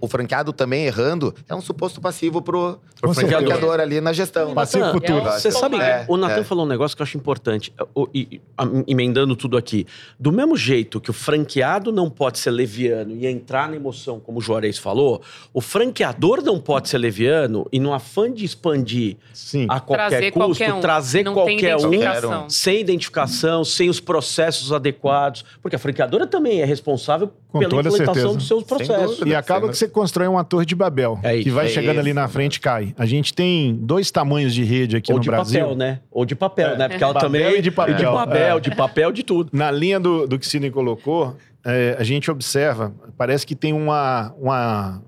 [0.00, 4.52] o franqueado também errando é um suposto passivo pro, pro franqueador ali na gestão.
[4.54, 5.24] Passivo Natan, futuro.
[5.24, 6.44] Você sabe, É, o Natan é.
[6.44, 9.86] falou um negócio que eu acho importante, o- e- a- emendando tudo aqui.
[10.18, 14.38] Do mesmo jeito que o franqueado não pode ser leviano e entrar na emoção, como
[14.38, 15.22] o Juarez falou,
[15.54, 19.66] o franqueador não pode ser leviano e, no afã de expandir Sim.
[19.68, 20.80] a qualquer Trazer custo, qualquer um.
[20.80, 25.44] trazer Não qualquer um sem identificação, sem os processos adequados.
[25.62, 28.34] Porque a franqueadora também é responsável Com pela implementação certeza.
[28.36, 29.18] dos seus processos.
[29.18, 29.28] dúvida.
[29.30, 31.92] E acaba que você constrói uma torre de Babel, É isso, que vai é chegando
[31.92, 32.00] isso.
[32.00, 32.94] ali na frente e cai.
[32.98, 35.60] A gente tem dois tamanhos de rede aqui Ou no de Brasil.
[35.60, 36.00] papel, né?
[36.10, 36.76] Ou de papel, É.
[36.76, 36.88] né?
[36.88, 37.58] Porque ela Papel também.
[37.58, 37.96] e de papel.
[37.96, 38.60] de papel, É.
[38.60, 39.50] de papel, de tudo.
[39.52, 43.72] Na linha do, do que o Sidney colocou, é, a gente observa, parece que tem
[43.72, 45.02] uma, uma,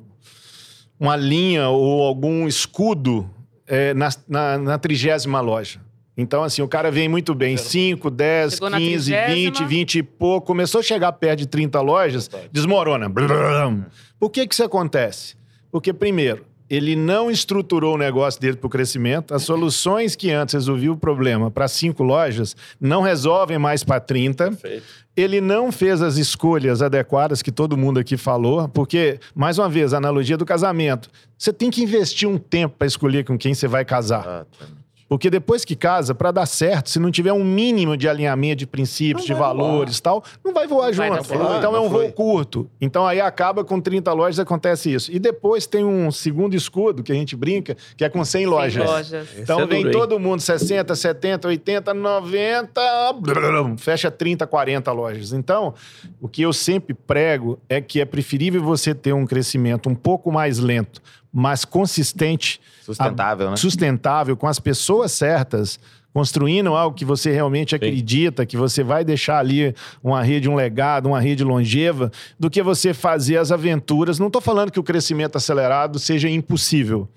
[0.99, 3.29] uma linha ou algum escudo
[3.66, 5.81] é, na, na, na trigésima loja.
[6.16, 7.57] Então, assim, o cara vem muito bem.
[7.57, 9.68] 5, 10, Chegou na 15, 20, trigésima.
[9.68, 10.46] 20 e pouco.
[10.49, 13.09] Começou a chegar perto de 30 lojas, desmorona.
[13.09, 13.85] Brum.
[14.21, 15.35] Por que, que isso acontece?
[15.73, 19.35] Porque, primeiro, ele não estruturou o negócio dele para o crescimento.
[19.35, 24.57] As soluções que antes resolviam o problema para cinco lojas não resolvem mais para 30.
[25.17, 29.93] Ele não fez as escolhas adequadas que todo mundo aqui falou, porque, mais uma vez,
[29.93, 31.11] a analogia do casamento.
[31.37, 34.25] Você tem que investir um tempo para escolher com quem você vai casar.
[34.27, 34.80] Ah, tá.
[35.11, 38.66] Porque depois que casa, para dar certo, se não tiver um mínimo de alinhamento de
[38.66, 41.25] princípios, de valores e tal, não vai voar Não vai junto.
[41.25, 41.42] certo.
[41.59, 42.70] então é Não um voo curto.
[42.81, 45.11] Então aí acaba com 30 lojas, acontece isso.
[45.11, 48.87] E depois tem um segundo escudo que a gente brinca, que é com 100 lojas.
[48.87, 49.29] lojas.
[49.37, 50.01] Então é vem duro, hein?
[50.01, 55.33] todo mundo, 60, 70, 80, 90, brum, fecha 30, 40 lojas.
[55.33, 55.75] Então,
[56.20, 60.31] o que eu sempre prego é que é preferível você ter um crescimento um pouco
[60.31, 63.57] mais lento, mas consistente, Sustentável, né?
[63.57, 65.79] sustentável, com as pessoas certas,
[66.12, 71.07] construindo algo que você realmente acredita, que você vai deixar ali uma rede, um legado,
[71.07, 74.19] uma rede longeva, do que você fazer as aventuras.
[74.19, 77.09] Não estou falando que o crescimento acelerado seja impossível,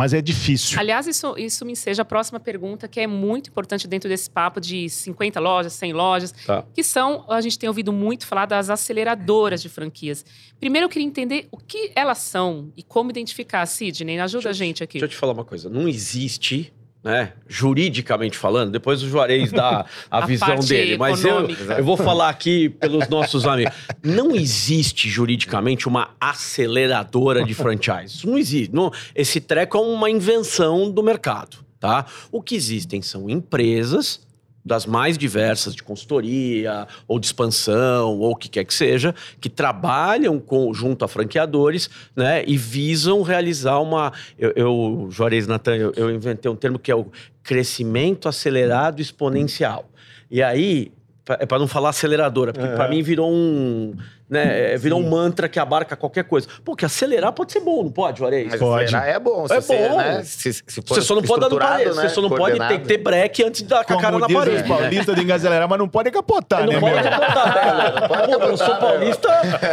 [0.00, 0.80] mas é difícil.
[0.80, 4.58] Aliás, isso, isso me seja a próxima pergunta, que é muito importante dentro desse papo
[4.58, 6.64] de 50 lojas, 100 lojas, Tá.
[6.72, 10.24] que são, a gente tem ouvido muito falar das aceleradoras de franquias.
[10.58, 13.66] Primeiro, eu queria entender o que elas são e como identificar.
[13.66, 14.94] Sidney, ajuda a gente aqui.
[14.94, 15.68] Deixa eu te falar uma coisa.
[15.68, 21.48] Não existe, né, juridicamente falando, depois o Juarez dá a, A visão dele, mas eu,
[21.48, 23.72] eu vou falar aqui pelos nossos amigos.
[24.02, 28.16] Não existe juridicamente uma aceleradora de franchise.
[28.16, 28.74] Isso não existe.
[28.74, 32.04] Não- esse treco é uma invenção do mercado, tá?
[32.30, 34.20] O que existem são empresas
[34.64, 39.48] das mais diversas, de consultoria, ou de expansão, ou o que quer que seja, que
[39.48, 44.12] trabalham com, junto a franqueadores, né, e visam realizar uma...
[44.38, 47.06] Eu, eu Juarez Natan, eu, eu inventei um termo que é o
[47.42, 49.88] crescimento acelerado exponencial.
[50.30, 50.92] E aí,
[51.28, 53.94] é para não falar aceleradora, porque para mim virou um...
[54.30, 56.46] Né, é, virou um mantra que abarca qualquer coisa.
[56.64, 58.54] Pô, que acelerar pode ser bom, não pode, Juarez?
[58.54, 58.84] Pode.
[58.84, 59.48] acelerar é bom.
[59.48, 59.96] Se É você, bom.
[59.98, 62.28] Né, se, se for Você só não pode dar no parede, né, você só não
[62.30, 64.62] pode ter, ter breque antes de dar com a cara Como na diz parede.
[64.62, 68.08] os paulistas de acelerar, mas não pode capotar, Não né, pode capotar, né?
[68.38, 69.28] Pô, eu sou paulista,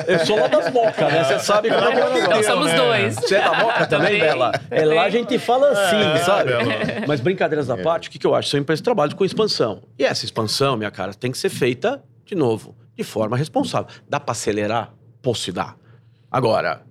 [0.07, 1.23] eu sou lá das mocas, né?
[1.23, 2.43] Você sabe como é que é.
[2.43, 2.75] Somos né?
[2.77, 3.15] dois.
[3.15, 4.19] Você é da moca também.
[4.19, 4.51] Bela?
[4.71, 6.49] É lá a gente fala assim, É, sabe?
[6.49, 6.63] Bela.
[7.07, 8.49] Mas brincadeiras da parte, o que, que eu acho?
[8.49, 9.83] São empresas que trabalham com expansão.
[9.99, 13.88] E essa expansão, minha cara, tem que ser feita, de novo, de forma responsável.
[14.10, 14.93] Dá pra acelerar?
[15.36, 15.75] Se dá.
[16.31, 16.87] Agora,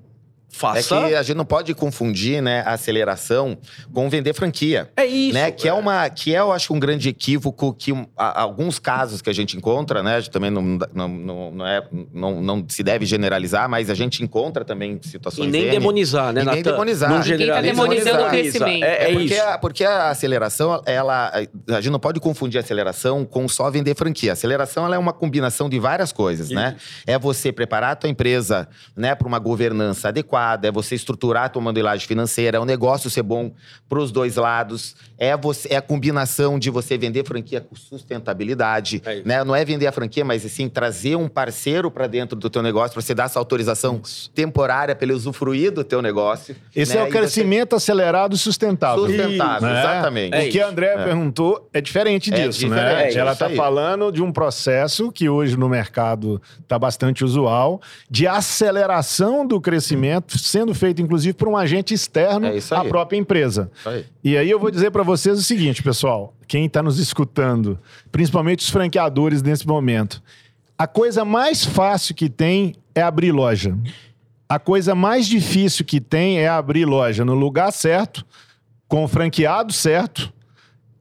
[0.57, 1.07] É faça...
[1.09, 3.59] que a gente não pode confundir, né, a aceleração
[3.93, 4.91] com vender franquia.
[4.97, 5.35] É isso.
[5.35, 9.21] né, que é uma que é eu acho um grande equívoco que a- alguns casos
[9.21, 10.63] que a gente encontra né a gente também não,
[10.95, 15.49] não, não, não é não, não se deve generalizar mas a gente encontra também situações
[15.49, 15.71] E nem N.
[15.73, 17.11] demonizar, né, E nem demonizar.
[17.11, 18.31] Não Ninguém tá demonizando o demoniza.
[18.31, 18.85] crescimento.
[18.85, 19.43] É, é porque, isso.
[19.43, 21.33] A, porque a aceleração, ela,
[21.69, 24.31] a gente não pode confundir a aceleração com só vender franquia.
[24.31, 26.77] A aceleração ela é uma combinação de várias coisas, né?
[27.07, 31.49] É você preparar a tua empresa né, para uma governança adequada, é você estruturar a
[31.49, 33.53] tua modelagem financeira, é o negócio ser bom
[33.89, 39.03] para os dois lados, é, você, é a combinação de você vender franquia com sustentabilidade,
[39.05, 39.29] É isso.
[39.29, 39.43] né?
[39.45, 42.93] Não é vender a franquia, mas sim trazer um parceiro para dentro do teu negócio,
[42.95, 44.01] para você dar essa autorização
[44.35, 46.55] temporária para ele usufruir do teu negócio.
[46.75, 47.01] Esse né?
[47.01, 49.07] é E o você- crescimento acelerado e sustentável.
[49.07, 49.81] Sustentável, Né?
[49.81, 50.35] exatamente.
[50.35, 50.71] É o que a isso.
[50.71, 51.05] André É.
[51.05, 53.13] perguntou é diferente É disso, diferente, né?
[53.13, 57.81] é Ela isso está falando de um processo que hoje no mercado está bastante usual,
[58.11, 63.71] de aceleração do crescimento, sendo feito inclusive por um agente externo É à própria empresa.
[63.85, 64.05] Aí.
[64.23, 67.79] E aí eu vou dizer para vocês o seguinte, pessoal, quem está nos escutando,
[68.11, 70.23] principalmente os franqueadores nesse momento,
[70.79, 73.77] a coisa mais fácil que tem é abrir loja.
[74.49, 78.25] A coisa mais difícil que tem é abrir loja no lugar certo,
[78.87, 80.33] com o franqueado certo,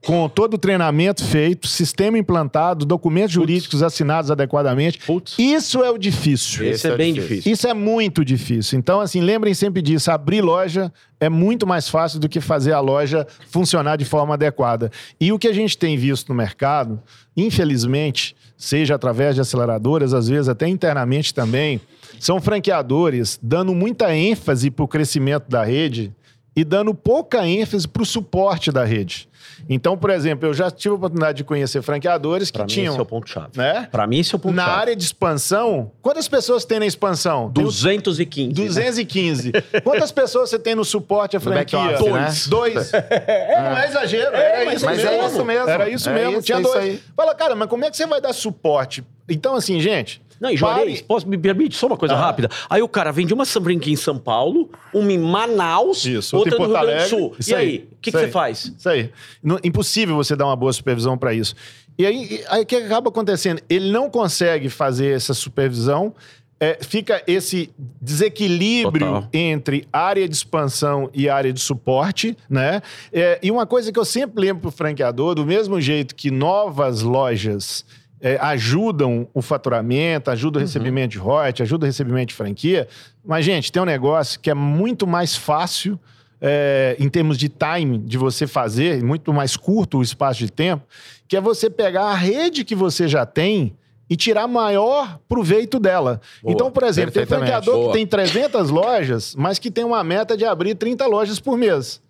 [0.06, 5.00] com todo o treinamento feito, sistema implantado, documentos jurídicos assinados adequadamente.
[5.00, 6.66] Putz, Isso é o difícil.
[6.66, 7.36] Esse é é bem difícil.
[7.38, 7.54] difícil.
[7.54, 8.78] Isso é muito difícil.
[8.78, 10.12] Então, assim, lembrem sempre disso.
[10.12, 14.92] Abrir loja é muito mais fácil do que fazer a loja funcionar de forma adequada.
[15.20, 17.02] E o que a gente tem visto no mercado,
[17.36, 21.82] infelizmente, seja através de aceleradoras, às vezes até internamente também,
[22.20, 26.14] são franqueadores dando muita ênfase para o crescimento da rede
[26.56, 29.28] e dando pouca ênfase para o suporte da rede.
[29.70, 32.92] Então, por exemplo, eu já tive a oportunidade de conhecer franqueadores que Pra mim, tinham.
[32.94, 33.50] esse é o ponto-chave.
[33.56, 33.88] né?
[33.92, 34.72] Pra mim, esse é o Na ponto-chave.
[34.82, 37.52] área de expansão, quantas pessoas tem na expansão?
[37.52, 38.54] Tem o 215.
[38.54, 39.52] 215.
[39.84, 41.80] Quantas pessoas você tem no suporte à franquia?
[41.80, 42.48] office, né?
[42.48, 42.48] Dois.
[42.48, 42.92] Dois.
[43.36, 44.36] É, não é exagero.
[44.36, 45.12] Era mas isso mas mesmo.
[45.12, 45.70] é isso mesmo.
[45.70, 46.32] Era isso É mesmo.
[46.34, 46.76] isso, Tinha é dois.
[46.78, 47.00] aí.
[47.16, 49.04] Fala, cara, mas como é que você vai dar suporte?
[49.30, 50.22] Então, assim, gente.
[50.40, 52.24] Não, e Juarez, pare- posso, me permite só uma coisa Aham.
[52.24, 52.50] rápida?
[52.70, 56.66] Aí o cara vende uma franquia em São Paulo, uma em Manaus, Isso, outra no
[56.66, 57.10] Rio Grande do.
[57.10, 57.36] Sul.
[57.40, 58.74] Isso e aí, o que, que você faz?
[58.78, 59.10] Isso aí.
[59.42, 61.56] Não- impossível você dar uma boa supervisão para isso.
[61.98, 63.62] E aí, aí o que acaba acontecendo?
[63.70, 66.14] Ele não consegue fazer essa supervisão.
[66.58, 67.70] é, fica esse
[68.02, 69.30] desequilíbrio Total.
[69.34, 72.82] entre área de expansão e área de suporte, né?
[73.12, 77.02] É, e uma coisa que eu sempre lembro pro franqueador, do mesmo jeito que novas
[77.02, 77.86] lojas
[78.22, 82.88] é, ajudam o faturamento, ajudam o recebimento de royalties, ajudam o recebimento de franquia,
[83.24, 86.00] mas, gente, tem um negócio que é muito mais fácil
[86.42, 90.86] é, em termos de time de você fazer, muito mais curto o espaço de tempo,
[91.28, 93.76] que é você pegar a rede que você já tem
[94.10, 96.22] e tirar maior proveito dela.
[96.44, 97.88] Boa, então, por exemplo, tem franqueador Boa.
[97.88, 102.02] que tem 300 lojas, mas que tem uma meta de abrir 30 lojas por mês.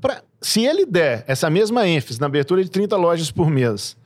[0.00, 3.96] Pra- se ele der essa mesma ênfase na abertura de 30 lojas por mês,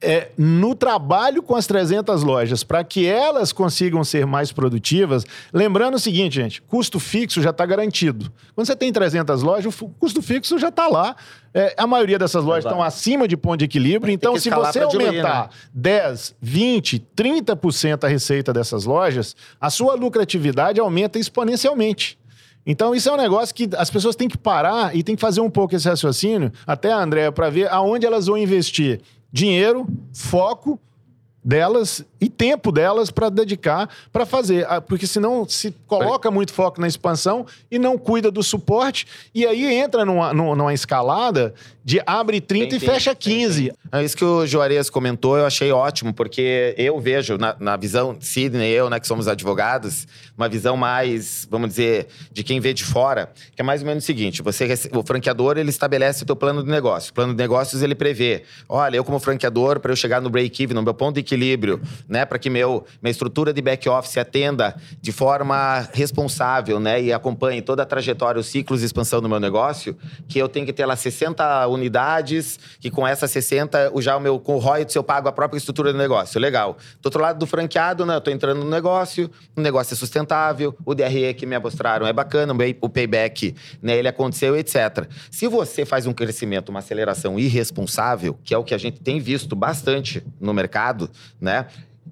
[0.00, 5.94] é, no trabalho com as 300 lojas, para que elas consigam ser mais produtivas, lembrando
[5.94, 8.30] o seguinte, gente, custo fixo já está garantido.
[8.54, 11.16] Quando você tem 300 lojas, o custo fixo já está lá.
[11.54, 12.74] É, a maioria dessas lojas Exato.
[12.74, 15.48] estão acima de ponto de equilíbrio, então se você pra diluir, aumentar né?
[15.72, 22.18] 10, 20, 30% a receita dessas lojas, a sua lucratividade aumenta exponencialmente.
[22.66, 25.40] Então, isso é um negócio que as pessoas têm que parar e têm que fazer
[25.40, 29.00] um pouco esse raciocínio, até, André, para ver aonde elas vão investir
[29.32, 30.78] dinheiro, foco
[31.46, 36.80] delas e tempo delas para dedicar para fazer, Ah, porque senão se coloca muito foco
[36.80, 41.54] na expansão e não cuida do suporte e aí entra numa, numa, numa escalada
[41.86, 43.72] de abre 30 Tem, e fecha tem, 15.
[43.92, 48.16] É isso que o Juarez comentou, eu achei ótimo, porque eu vejo na, na visão,
[48.18, 50.04] Sidney e eu, né, que somos advogados,
[50.36, 54.02] uma visão mais, vamos dizer, de quem vê de fora, que é mais ou menos
[54.02, 57.12] o seguinte: você, o franqueador ele estabelece o teu plano de negócio.
[57.12, 60.74] O plano de negócios ele prevê: olha, eu como franqueador, para eu chegar no break-even,
[60.74, 65.12] no meu ponto de equilíbrio, né, para que meu, minha estrutura de back-office atenda de
[65.12, 69.96] forma responsável, né, e acompanhe toda a trajetória, os ciclos de expansão do meu negócio,
[70.26, 74.20] que eu tenho que ter lá 60 unidades, que com essas 60, o- já o
[74.20, 76.40] meu, com o royalties eu pago a própria estrutura do negócio.
[76.40, 76.76] Legal.
[77.00, 80.76] Do outro lado do franqueado, né, eu tô entrando no negócio, o negócio é sustentável,
[80.84, 85.06] o DRE que me mostraram é bacana, o payback, né, ele aconteceu, etc.
[85.30, 89.20] Se você faz um crescimento, uma aceleração irresponsável, que é o que a gente tem
[89.20, 91.10] visto bastante no mercado,
[91.40, 91.66] né?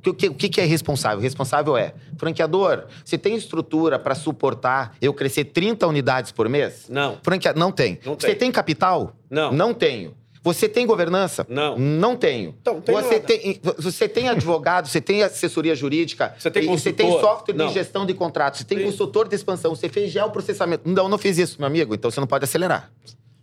[0.07, 1.21] O que, o que é responsável?
[1.21, 6.87] Responsável é, franqueador, você tem estrutura para suportar eu crescer 30 unidades por mês?
[6.89, 7.19] Não.
[7.23, 7.53] Franquea...
[7.55, 7.99] Não tem.
[8.05, 8.37] Não Você tem.
[8.37, 9.17] tem capital?
[9.31, 9.53] Não.
[9.53, 10.15] Não tenho.
[10.45, 11.47] Você tem governança?
[11.49, 11.79] Não.
[11.79, 12.55] Não tenho.
[12.61, 13.27] Então, tem você, nada.
[13.27, 17.69] tem, você tem advogado, você tem assessoria jurídica, Você tem você tem software Não.
[17.69, 18.85] de gestão de contratos, você tem Sim.
[18.85, 20.87] consultor de expansão, você fez geoprocessamento.
[20.87, 22.93] Não, não fiz isso, meu amigo, então você não pode acelerar.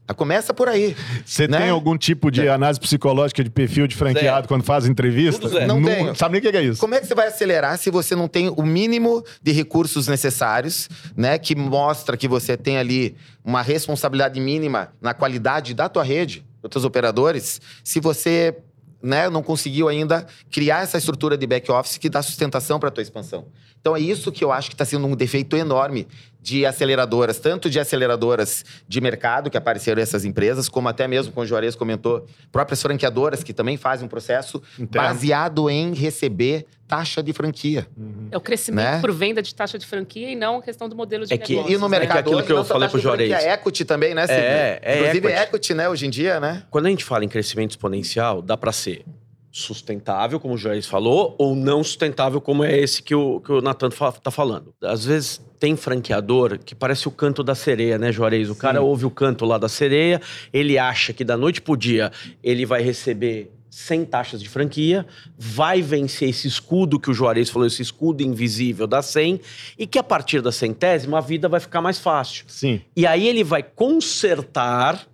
[0.07, 0.95] Ah, Começa por aí.
[1.25, 1.59] Você né?
[1.59, 4.47] tem algum tipo de análise psicológica de perfil de franqueado Zero.
[4.47, 5.41] quando faz entrevista?
[5.41, 5.67] Tudo zero.
[5.67, 6.15] Não tenho.
[6.15, 6.79] Sabe nem o que é isso.
[6.79, 10.89] Como é que você vai acelerar se você não tem o mínimo de recursos necessários,
[11.15, 11.37] né?
[11.37, 16.69] Que mostra que você tem ali uma responsabilidade mínima na qualidade da tua rede, dos
[16.69, 18.55] teus operadores, se você
[19.01, 23.01] né, não conseguiu ainda criar essa estrutura de back-office que dá sustentação para a tua
[23.01, 23.47] expansão.
[23.79, 26.07] Então é isso que eu acho que está sendo um defeito enorme
[26.41, 31.43] de aceleradoras, tanto de aceleradoras de mercado, que apareceram essas empresas, como até mesmo, como
[31.43, 35.07] o Juarez comentou, próprias franqueadoras que também fazem um processo Interno.
[35.07, 37.87] baseado em receber taxa de franquia.
[38.31, 38.99] É o crescimento Né?
[38.99, 41.53] por venda de taxa de franquia e não a questão do modelo de É que-
[41.53, 41.73] negócios.
[41.73, 41.99] E no né?
[41.99, 43.31] mercado aquilo hoje, que eu não só falei pro Juarez.
[43.45, 44.25] equity também, né?
[44.27, 45.43] É, é Inclusive equity.
[45.43, 46.63] equity, né, hoje em dia, né?
[46.69, 49.05] Quando a gente fala em crescimento exponencial, dá para ser
[49.51, 53.61] sustentável, como o Juarez falou, ou não sustentável, como é esse que o, que o
[53.61, 54.73] Natan fa- tá falando.
[54.81, 58.49] Às vezes tem franqueador que parece o canto da sereia, né, Juarez?
[58.49, 60.21] O cara ouve o canto lá da sereia,
[60.53, 62.11] ele acha que da noite pro dia
[62.41, 65.05] ele vai receber 100 taxas de franquia,
[65.37, 69.39] vai vencer esse escudo que o Juarez falou, esse escudo invisível da 100,
[69.77, 72.43] e que a partir da centésima a vida vai ficar mais fácil.
[72.47, 72.81] Sim.
[72.95, 75.07] E aí ele vai consertar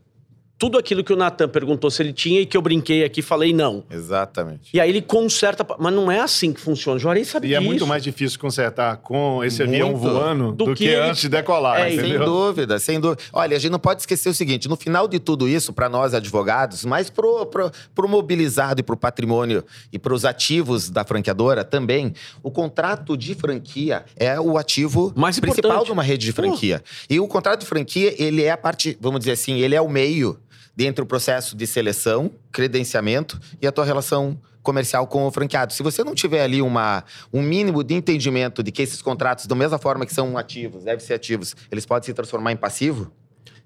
[0.60, 3.24] tudo aquilo que o Natan perguntou se ele tinha e que eu brinquei aqui e
[3.24, 3.84] falei não.
[3.90, 4.70] Exatamente.
[4.74, 6.98] E aí ele conserta, mas não é assim que funciona.
[6.98, 10.02] O Juarez sabe E é muito mais difícil consertar com esse avião Muito.
[10.02, 13.22] voando do, Do que, que ele- antes de decolar, É, Sem dúvida, sem dúvida.
[13.32, 16.14] Olha, a gente não pode esquecer o seguinte: no final de tudo isso, para nós
[16.14, 22.14] advogados, mas pro, pro, pro mobilizado e pro patrimônio e pros ativos da franqueadora também,
[22.42, 25.86] o contrato de franquia é o ativo Mais principal importante.
[25.86, 26.84] de uma rede de franquia.
[27.10, 29.88] E o contrato de franquia, ele é a parte, vamos dizer assim, ele é o
[29.90, 30.40] meio
[30.78, 35.74] dentro do processo de seleção, credenciamento e a tua relação comercial com o franqueado.
[35.74, 39.56] Se você não tiver ali uma, um mínimo de entendimento de que esses contratos, da
[39.56, 43.12] mesma forma que são ativos, devem ser ativos, eles podem se transformar em passivo.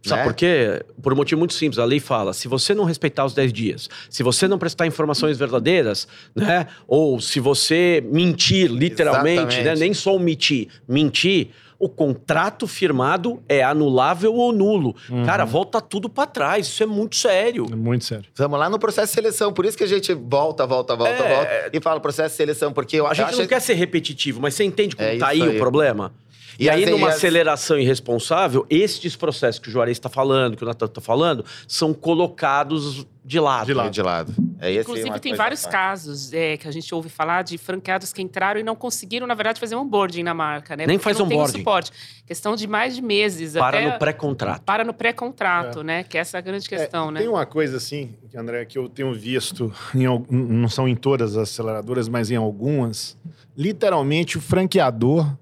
[0.03, 0.27] Sabe né?
[0.27, 0.85] por quê?
[1.01, 1.77] Por um motivo muito simples.
[1.79, 5.37] A lei fala: se você não respeitar os 10 dias, se você não prestar informações
[5.37, 6.65] verdadeiras, né?
[6.87, 9.75] Ou se você mentir, literalmente, né?
[9.75, 11.49] Nem só omitir, mentir.
[11.83, 14.95] O contrato firmado é anulável ou nulo.
[15.09, 15.23] Uhum.
[15.25, 16.67] Cara, volta tudo pra trás.
[16.67, 17.65] Isso é muito sério.
[17.71, 18.25] É Muito sério.
[18.35, 19.51] Vamos lá no processo de seleção.
[19.51, 21.35] Por isso que a gente volta, volta, volta, É.
[21.35, 24.39] volta e fala processo de seleção, porque eu A gente acho não quer ser repetitivo,
[24.39, 25.55] mas você entende como É tá aí, aí.
[25.55, 26.13] o problema?
[26.59, 30.63] E, E aí, numa as- aceleração irresponsável, estes processos que o Juarez está falando, que
[30.63, 33.65] o Natan está falando, são colocados de lado.
[33.65, 33.89] De lado.
[33.91, 34.33] de lado.
[34.61, 35.71] É esse Inclusive, tem vários parte.
[35.73, 39.33] casos é, que a gente ouve falar de franqueados que entraram e não conseguiram, na
[39.33, 40.85] verdade, fazer um onboarding na marca, né?
[40.85, 41.57] Nem Porque faz não tem onboarding.
[41.57, 41.91] suporte.
[42.27, 43.53] Questão de mais de meses.
[43.53, 44.61] Para até no pré-contrato.
[44.61, 46.03] Para no pré-contrato, né?
[46.03, 47.19] Que essa é a grande questão, É, né?
[47.21, 51.49] Tem uma coisa assim, André, que eu tenho visto, em, não são em todas as
[51.49, 53.17] aceleradoras, mas em algumas.
[53.57, 55.35] Literalmente, o franqueador,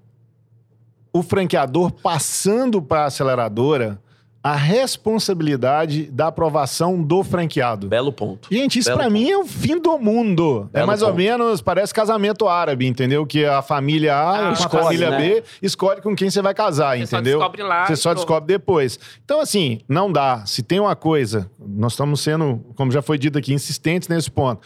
[1.12, 4.00] o franqueador passando para a aceleradora
[4.42, 7.88] a responsabilidade da aprovação do franqueado.
[7.88, 8.48] Belo ponto.
[8.50, 10.68] Gente, isso pra mim é o fim do mundo.
[10.72, 11.18] é Belo mais ou ponto.
[11.18, 13.26] menos, parece casamento árabe, entendeu?
[13.26, 15.18] Que a família A Ah, com a escolhe, família né?
[15.18, 17.38] B escolhe com quem você vai casar, Você só entendeu?
[17.38, 18.16] descobre lá Você só pronto.
[18.18, 18.98] descobre depois.
[19.24, 20.42] Então, assim, não dá.
[20.46, 24.62] Se tem uma coisa, nós estamos sendo, como já foi dito aqui, insistentes nesse ponto.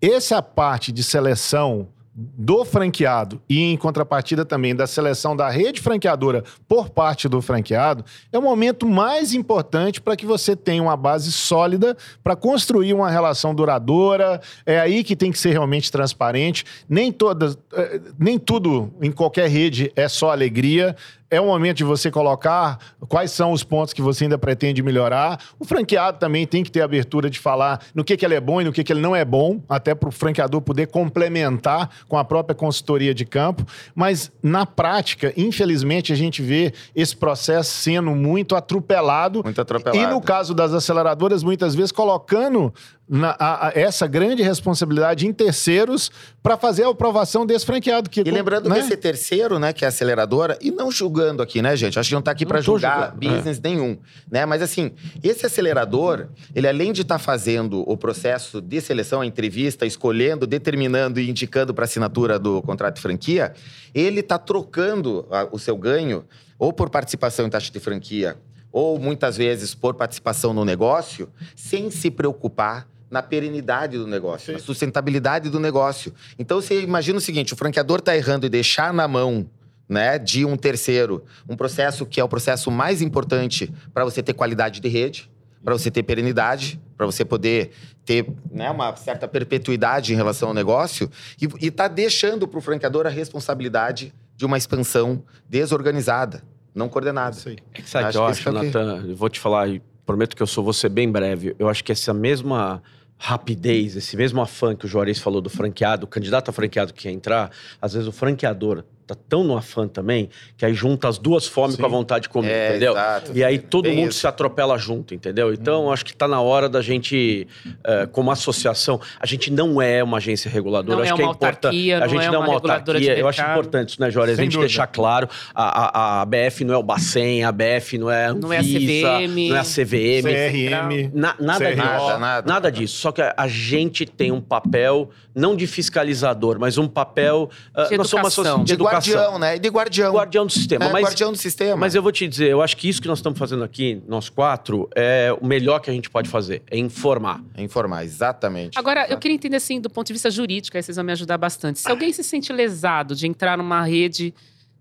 [0.00, 6.44] Essa parte de seleção do franqueado e em contrapartida também da seleção da rede franqueadora
[6.68, 11.32] por parte do franqueado, é o momento mais importante para que você tenha uma base
[11.32, 14.40] sólida para construir uma relação duradoura.
[14.66, 16.66] É aí que tem que ser realmente transparente.
[16.86, 20.94] Nem todas, eh, nem tudo em qualquer rede é só alegria
[21.32, 25.40] é o momento de você colocar quais são os pontos que você ainda pretende melhorar.
[25.58, 28.60] O franqueado também tem que ter abertura de falar no que, que ele é bom
[28.60, 32.18] e no que, que ele não é bom, até para o franqueador poder complementar com
[32.18, 33.64] a própria consultoria de campo.
[33.94, 39.42] Mas, na prática, infelizmente, a gente vê esse processo sendo muito atropelado.
[39.42, 39.96] Muito atropelado.
[39.96, 42.74] E no caso das aceleradoras, muitas vezes colocando
[43.08, 46.10] na, a, a, essa grande responsabilidade em terceiros
[46.42, 48.08] para fazer a aprovação desse franqueado.
[48.08, 48.76] Que, e lembrando né?
[48.76, 51.98] que esse terceiro, né, que é a aceleradora, e não julgando aqui, né, gente?
[51.98, 53.36] Acho que não está aqui para julgar julgando.
[53.36, 53.68] business é.
[53.68, 53.98] nenhum,
[54.30, 54.46] né?
[54.46, 59.26] Mas assim, esse acelerador, ele além de estar tá fazendo o processo de seleção, a
[59.26, 63.52] entrevista, escolhendo, determinando e indicando para assinatura do contrato de franquia,
[63.94, 66.24] ele está trocando a, o seu ganho
[66.58, 68.36] ou por participação em taxa de franquia
[68.72, 74.52] ou muitas vezes por participação no negócio, sem se preocupar na perenidade do negócio, Sim.
[74.52, 76.14] na sustentabilidade do negócio.
[76.38, 79.46] Então você imagina o seguinte: o franqueador está errando e deixar na mão
[79.86, 84.32] né, de um terceiro um processo que é o processo mais importante para você ter
[84.32, 85.30] qualidade de rede,
[85.62, 87.72] para você ter perenidade, para você poder
[88.02, 93.06] ter né, uma certa perpetuidade em relação ao negócio e está deixando para o franqueador
[93.06, 96.42] a responsabilidade de uma expansão desorganizada,
[96.74, 97.36] não coordenada.
[97.36, 97.58] Isso aí.
[97.74, 100.42] É que sabe acho eu acho, é Natan, eu vou te falar, e prometo que
[100.42, 102.82] eu sou você bem breve, eu acho que essa mesma
[103.24, 107.04] rapidez, esse mesmo afã que o Juarez falou do franqueado, o candidato a franqueado que
[107.04, 111.18] quer entrar, às vezes o franqueador tá tão no afã também, que aí junta as
[111.18, 112.92] duas fomes com a vontade de comer, é, entendeu?
[112.92, 113.32] Exato.
[113.34, 114.20] E aí todo mundo isso.
[114.20, 115.52] se atropela junto, entendeu?
[115.52, 115.92] Então, hum.
[115.92, 120.18] acho que tá na hora da gente, uh, como associação, a gente não é uma
[120.18, 121.92] agência reguladora, não acho é que é importante.
[121.92, 123.18] A gente não é uma, uma autarquia.
[123.18, 124.38] Eu acho importante isso, né, Juarez?
[124.38, 124.68] a gente dúvida.
[124.68, 128.30] deixar claro, a, a, a BF não é o Bacen, a BF não é a
[128.30, 130.52] Anvisa, não é a CVM, não é a CVM.
[130.52, 131.10] CRM.
[131.14, 131.84] Na, nada disso.
[131.84, 132.52] Nada, nada.
[132.52, 132.96] nada disso.
[132.98, 137.50] Só que a gente tem um papel, não de fiscalizador, mas um papel...
[137.76, 138.22] Uh, de educação.
[138.22, 139.00] Nós somos de, de educação.
[139.10, 139.58] Guardião, né?
[139.58, 140.14] De guardião.
[140.14, 140.84] Guardião do sistema.
[140.84, 141.76] É, mas, guardião do sistema.
[141.76, 144.28] Mas eu vou te dizer, eu acho que isso que nós estamos fazendo aqui, nós
[144.28, 147.42] quatro, é o melhor que a gente pode fazer, é informar.
[147.54, 148.78] É informar, exatamente.
[148.78, 149.12] Agora, Exato.
[149.12, 151.80] eu queria entender assim, do ponto de vista jurídico, aí vocês vão me ajudar bastante.
[151.80, 154.34] Se alguém se sente lesado de entrar numa rede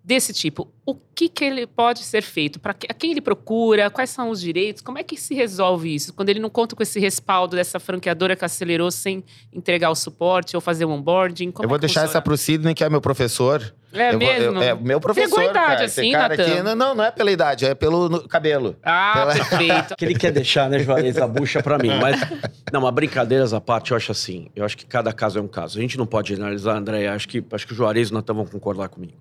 [0.03, 2.59] desse tipo, o que, que ele pode ser feito?
[2.59, 3.89] Para a quem ele procura?
[3.91, 4.81] Quais são os direitos?
[4.81, 6.11] Como é que se resolve isso?
[6.13, 10.55] Quando ele não conta com esse respaldo dessa franqueadora que acelerou sem entregar o suporte
[10.55, 11.53] ou fazer o onboarding?
[11.61, 12.09] eu vou é deixar funciona?
[12.09, 13.73] essa para o Sidney, que é meu professor.
[13.93, 14.53] É eu mesmo?
[14.53, 15.29] Vou, eu, é meu professor.
[15.29, 15.85] Pegou a idade cara.
[15.85, 16.51] assim, cara Natan?
[16.51, 18.75] aqui, não, não é pela idade, é pelo cabelo.
[18.81, 19.33] Ah, pela...
[19.33, 19.95] perfeito.
[19.97, 21.91] que ele quer deixar, né, Juarez, a bucha para mim.
[21.99, 22.19] Mas,
[22.71, 24.49] não, mas brincadeiras à parte, eu acho assim.
[24.55, 25.77] Eu acho que cada caso é um caso.
[25.77, 27.07] A gente não pode generalizar, André.
[27.07, 29.13] Acho que, acho que o Juarez e o Natan vão concordar comigo.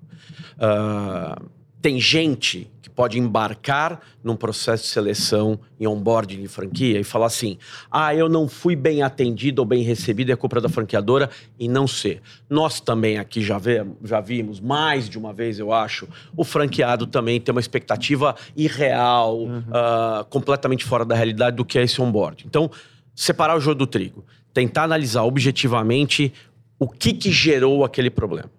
[0.56, 7.04] Uh, tem gente que pode embarcar num processo de seleção em onboarding de franquia e
[7.04, 7.56] falar assim:
[7.90, 11.86] ah, eu não fui bem atendido ou bem recebido, é culpa da franqueadora, e não
[11.86, 12.20] ser.
[12.48, 17.06] Nós também aqui já, vê, já vimos, mais de uma vez, eu acho, o franqueado
[17.06, 19.58] também tem uma expectativa irreal, uhum.
[19.58, 22.44] uh, completamente fora da realidade do que é esse onboarding.
[22.46, 22.70] Então,
[23.14, 26.32] separar o jogo do trigo, tentar analisar objetivamente
[26.78, 28.50] o que, que gerou aquele problema.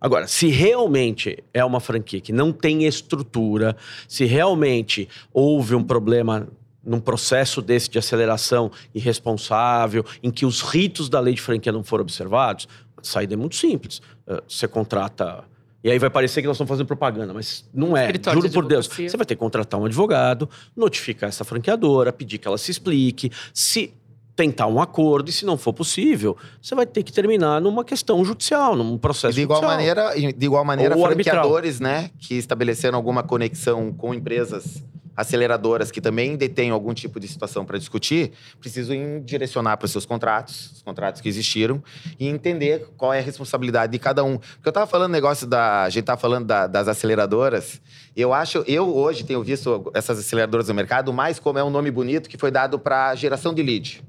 [0.00, 6.48] Agora, se realmente é uma franquia que não tem estrutura, se realmente houve um problema
[6.84, 11.82] num processo desse de aceleração irresponsável, em que os ritos da lei de franquia não
[11.82, 14.00] foram observados, a saída é muito simples.
[14.26, 15.44] Eh, você contrata.
[15.82, 18.06] E aí vai parecer que nós estamos fazendo propaganda, mas não é.
[18.06, 18.86] Escritório Juro por Deus.
[18.86, 23.30] Você vai ter que contratar um advogado, notificar essa franqueadora, pedir que ela se explique.
[23.54, 23.94] Se
[24.38, 28.24] tentar um acordo e se não for possível, você vai ter que terminar numa questão
[28.24, 29.76] judicial, num processo de igual judicial.
[29.76, 32.02] maneira, de igual maneira, Ou franqueadores, arbitral.
[32.02, 34.80] né, que estabeleceram alguma conexão com empresas
[35.16, 40.06] aceleradoras que também detêm algum tipo de situação para discutir, precisam direcionar para os seus
[40.06, 41.82] contratos, os contratos que existiram,
[42.20, 44.38] e entender qual é a responsabilidade de cada um.
[44.38, 45.82] Porque eu estava falando negócio da.
[45.82, 47.80] A gente estava falando da, das aceleradoras.
[48.16, 51.90] Eu acho, eu hoje tenho visto essas aceleradoras no mercado mais como é um nome
[51.90, 54.04] bonito que foi dado para geração de lead.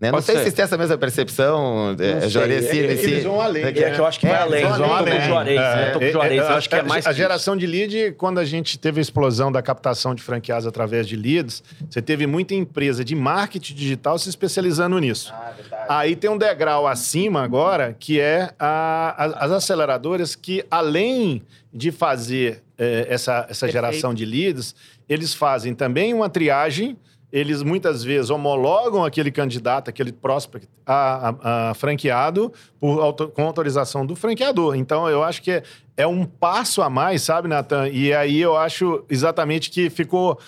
[0.00, 0.10] Né?
[0.10, 0.44] Não sei ser.
[0.44, 2.70] se tem essa mesma percepção, é, Juarez.
[2.70, 3.64] Se, eles, eles vão além.
[3.64, 4.64] É, que, é que eu acho que vai além.
[4.64, 5.20] Eles vão além.
[5.20, 7.06] Juarez, é, é, Juarez, acho que é mais.
[7.06, 11.06] A geração de lead, quando a gente teve a explosão da captação de franqueados através
[11.06, 15.34] de leads, você teve muita empresa de marketing digital se especializando nisso.
[15.34, 21.42] Ah, Aí tem um degrau acima agora, que é a, a, as aceleradoras que, além
[21.74, 24.74] de fazer é, essa, essa geração de leads,
[25.06, 26.96] eles fazem também uma triagem
[27.32, 34.04] eles muitas vezes homologam aquele candidato, aquele prospect, a, a- a franqueado por com autorização
[34.04, 34.74] do franqueador.
[34.74, 35.62] Então, eu acho que é,
[35.96, 37.88] é um passo a mais, sabe, Natan?
[37.88, 40.38] E aí eu acho exatamente que ficou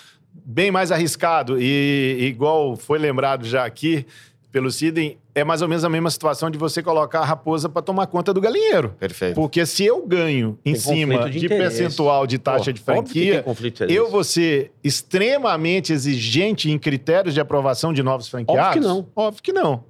[0.45, 1.61] bem mais arriscado.
[1.61, 4.05] E igual foi lembrado já aqui
[4.53, 7.81] pelo Sidney, é mais ou menos a mesma situação de você colocar a raposa para
[7.81, 8.91] tomar conta do galinheiro.
[9.01, 9.35] Perfeito.
[9.35, 13.43] Porque se eu ganho em Tem cima de de, percentual de taxa Pô, de franquia,
[13.89, 18.67] de eu vou ser extremamente exigente em critérios de aprovação de novos franqueados?
[18.67, 19.07] Óbvio que não.
[19.25, 19.85] Óbvio que não.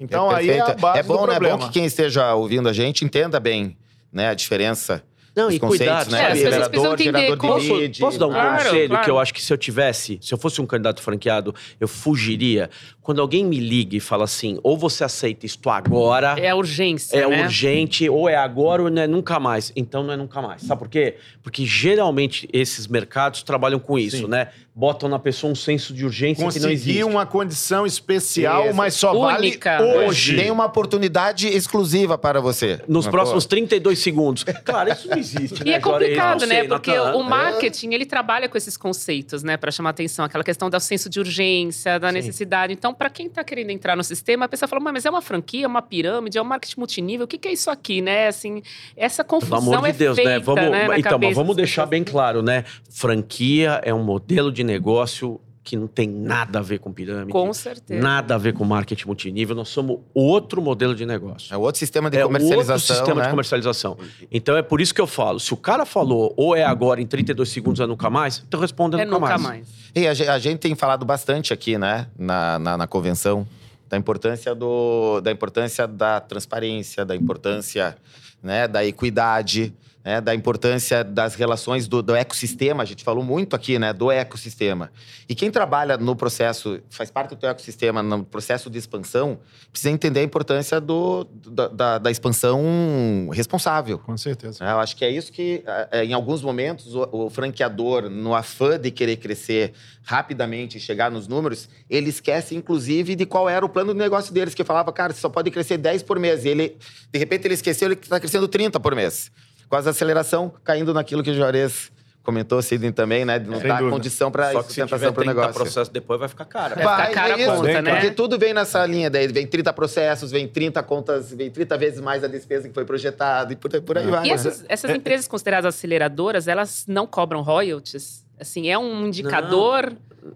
[0.00, 1.36] Então É aí é a base É bom, do né?
[1.36, 3.76] É bom que quem esteja ouvindo a gente entenda bem
[4.12, 5.02] né, a diferença.
[5.34, 6.20] Não, dos e cuidado, conceitos, né?
[6.20, 8.88] É, as pessoas Gerador, precisam entender gerador de como- Posso, posso dar um Claro, conselho
[8.90, 9.04] claro.
[9.04, 12.68] que eu acho que se eu tivesse, se eu fosse um candidato franqueado, eu fugiria.
[13.02, 17.16] Quando alguém me liga e fala assim, ou você aceita isto agora, É a urgência,
[17.16, 17.42] é né?
[17.42, 19.72] urgente, ou é agora ou não é nunca mais.
[19.74, 20.62] Então não é nunca mais.
[20.62, 21.16] Sabe por quê?
[21.42, 24.26] Porque geralmente esses mercados trabalham com isso, Sim.
[24.28, 24.48] né?
[24.74, 26.86] Botam na pessoa um senso de urgência que não existe.
[26.92, 28.74] Conseguir uma condição especial, Isso.
[28.74, 29.76] mas só Única.
[29.78, 30.34] vale hoje.
[30.36, 32.80] Tem uma oportunidade exclusiva para você.
[32.88, 34.44] Nos Mas, próximos pô, 32 segundos.
[34.64, 35.60] Claro, isso não existe.
[35.62, 36.60] E né, é complicado, né?
[36.60, 37.16] sei, Porque Natan.
[37.16, 39.56] o marketing, ele trabalha com esses conceitos, né?
[39.58, 40.24] Pra chamar atenção.
[40.24, 42.14] Aquela questão do senso de urgência, da Sim.
[42.14, 42.72] necessidade.
[42.72, 45.64] Então, pra quem tá querendo entrar no sistema, a pessoa fala, mas é uma franquia,
[45.64, 47.24] é uma pirâmide, é um marketing multinível.
[47.24, 48.28] O que, que é isso aqui, né?
[48.28, 48.62] Assim,
[48.96, 50.38] essa Pelo confusão amor de é Deus, feita, né?
[50.38, 50.88] Vamos, né?
[50.98, 52.64] então, mas vamos deixar bem claro, né?
[52.90, 57.30] Franquia é um modelo de negócio que não tem nada a ver com pirâmide.
[57.30, 58.00] Com certeza.
[58.00, 59.54] Nada a ver com marketing multinível.
[59.54, 61.54] Nós somos outro modelo de negócio.
[61.54, 63.26] É outro sistema de é comercialização, outro sistema né?
[63.26, 63.98] de comercialização.
[64.30, 67.06] Então é por isso que eu falo, se o cara falou ou é agora em
[67.06, 69.66] 32 segundos é nunca mais, então responda É nunca, nunca mais.
[69.66, 69.68] mais.
[69.94, 73.46] E a, a gente tem falado bastante aqui, né, na, na, na convenção,
[73.88, 77.94] da importância, do, da importância da transparência, da importância
[78.42, 79.72] né, da equidade,
[80.04, 82.82] né, da importância das relações do, do ecossistema.
[82.82, 84.90] A gente falou muito aqui, né, do ecossistema.
[85.28, 89.38] E quem trabalha no processo, faz parte do teu ecossistema, no processo de expansão,
[89.70, 93.98] precisa entender a importância do, da, da, da expansão responsável.
[93.98, 94.64] Com certeza.
[94.64, 98.78] Eu acho que é isso que, eh, em alguns momentos, o, o franqueador, no afã
[98.78, 99.72] de querer crescer
[100.04, 104.34] rapidamente e chegar nos números, ele esquece, inclusive, de qual era o plano de negócio
[104.34, 106.44] deles, que falava, cara, você só pode crescer 10 por mês.
[106.44, 106.76] E ele,
[107.10, 109.30] de repente, ele esqueceu, ele está crescendo 30 por mês.
[109.72, 111.90] Quase a aceleração, caindo naquilo que o Juarez
[112.22, 113.38] comentou, Sidney também, né?
[113.38, 113.96] De não Sem dar dúvida.
[113.96, 115.54] condição para sustentação para o 30 negócio.
[115.54, 116.74] processos depois vai ficar caro.
[116.74, 117.94] Vai ficar cara a é isso, conta, né?
[117.94, 119.26] Porque tudo vem nessa linha daí.
[119.28, 123.50] Vem 30 processos, vem 30 contas, vem 30 vezes mais a despesa que foi projetada
[123.54, 124.26] e por, por aí vai.
[124.26, 124.34] E né?
[124.34, 128.26] essas, essas empresas consideradas aceleradoras, elas não cobram royalties?
[128.38, 129.90] Assim, é um indicador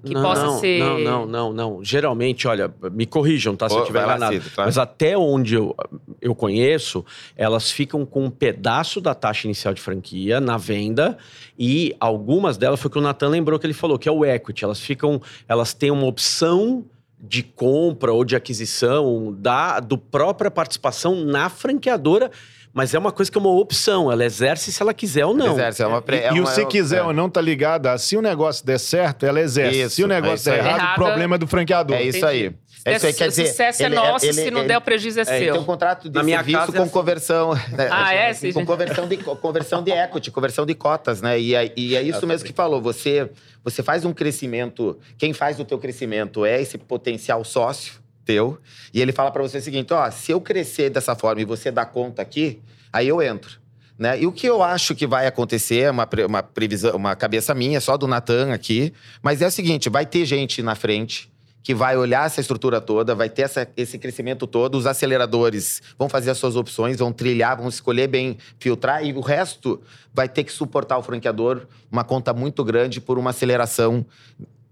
[0.04, 0.78] que não, possa não, ser...
[0.80, 1.84] Não, não, não, não.
[1.84, 3.68] Geralmente, olha, me corrijam, tá?
[3.68, 4.42] Se eu estiver vai lá, enganado.
[4.42, 4.68] Cid, claro.
[4.68, 5.74] Mas até onde eu,
[6.20, 7.04] eu conheço,
[7.36, 11.16] elas ficam com um pedaço da taxa inicial de franquia na venda
[11.58, 14.24] e algumas delas foi o que o Natan lembrou que ele falou, que é o
[14.24, 14.64] equity.
[14.64, 16.84] Elas ficam, elas têm uma opção
[17.20, 22.30] de compra ou de aquisição da do própria participação na franqueadora,
[22.76, 24.12] mas é uma coisa que é uma opção.
[24.12, 25.52] Ela exerce se ela quiser ou não.
[25.54, 27.02] Exerce, é uma pre- é e o se quiser é.
[27.02, 29.80] ou não tá ligado a se o negócio der certo, ela exerce.
[29.80, 30.66] Isso, se o é negócio isso der aí.
[30.66, 31.96] errado, o problema é do franqueador.
[31.96, 32.54] É isso aí.
[32.84, 33.46] É isso aí, quer o dizer...
[33.46, 35.52] sucesso é nosso, ele- se não ele- der, o prejuízo é, É, seu.
[35.54, 36.92] tem um contrato de Na minha serviço casa é com assim.
[36.92, 37.54] conversão.
[37.54, 38.32] né, Ah, é?
[38.34, 38.52] Sim.
[38.52, 41.40] Com conversão de, conversão de equity, conversão de cotas, né?
[41.40, 42.80] E, é- e é isso mesmo que falou.
[42.82, 43.28] Você,
[43.64, 44.96] você faz um crescimento.
[45.18, 47.94] Quem faz o teu crescimento é esse potencial sócio
[48.26, 48.58] teu.
[48.92, 51.70] E ele fala para você o seguinte: ó, se eu crescer dessa forma e você
[51.70, 52.60] dá conta aqui,
[52.92, 53.58] aí eu entro.
[53.98, 54.20] Né?
[54.20, 57.54] E o que eu acho que vai acontecer, é uma, pre- uma previsão, uma cabeça
[57.54, 61.30] minha, só do Natan aqui, mas é o seguinte: vai ter gente na frente
[61.62, 66.08] que vai olhar essa estrutura toda, vai ter essa- esse crescimento todo, os aceleradores vão
[66.08, 69.80] fazer as suas opções, vão trilhar, vão escolher bem, filtrar, e o resto
[70.14, 74.06] vai ter que suportar o franqueador uma conta muito grande por uma aceleração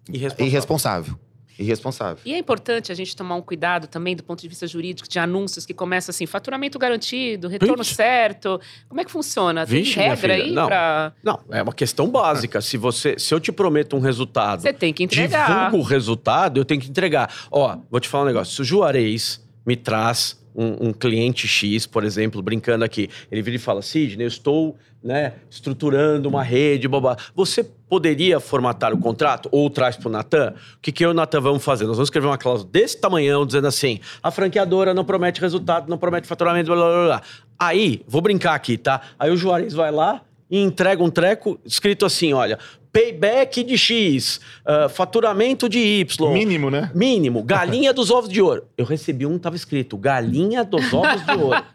[0.09, 0.46] Irresponsável.
[0.46, 1.18] irresponsável.
[1.59, 2.18] Irresponsável.
[2.24, 5.18] E é importante a gente tomar um cuidado também do ponto de vista jurídico de
[5.18, 7.94] anúncios que começam assim, faturamento garantido, retorno Vixe.
[7.94, 8.61] certo.
[8.88, 9.66] Como é que funciona?
[9.66, 10.66] Tem Vixe, regra aí não.
[10.66, 11.12] pra...
[11.22, 12.61] Não, é uma questão básica.
[12.61, 15.66] Se você, se eu te prometo um resultado, Você tem que entregar.
[15.66, 17.32] divulgo o resultado, eu tenho que entregar.
[17.50, 18.55] Ó, vou te falar um negócio.
[18.55, 23.57] Se o Juarez me traz um, um cliente X, por exemplo, brincando aqui, ele vira
[23.57, 27.16] e fala, Sidney, eu estou né, estruturando uma rede, babá.
[27.34, 30.55] Você poderia formatar o contrato ou traz para o Natan?
[30.76, 31.85] O que, que eu e o Natan vamos fazer?
[31.87, 35.99] Nós vamos escrever uma cláusula desse tamanhão, dizendo assim, a franqueadora não promete resultado, não
[35.99, 37.22] promete faturamento, blá, blá, blá.
[37.59, 39.01] Aí, vou brincar aqui, tá?
[39.18, 42.59] Aí o Juarez vai lá e entrega um treco escrito assim, olha...
[42.95, 46.32] Payback de X, ah, faturamento de Y.
[46.32, 46.93] Mínimo, né?
[46.95, 48.68] Mínimo, galinha dos ovos de ouro.
[48.78, 51.61] Eu recebi um, tava escrito, galinha dos ovos de ouro.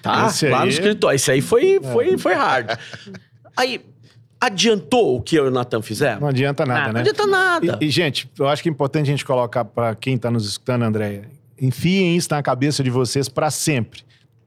[0.00, 0.28] Tá?
[0.28, 1.16] Esse Lá no aí- escritório.
[1.16, 2.78] Esse aí foi, foi, foi hard.
[3.54, 3.80] Aí,
[4.42, 6.20] Adiantou o que eu e o Natan fizemos?
[6.20, 6.86] Não adianta nada.
[6.88, 7.00] Não né?
[7.02, 7.78] adianta nada.
[7.80, 10.48] E, e, gente, eu acho que é importante a gente colocar para quem está nos
[10.48, 11.22] escutando, André,
[11.60, 14.02] enfiem isso na cabeça de vocês para sempre.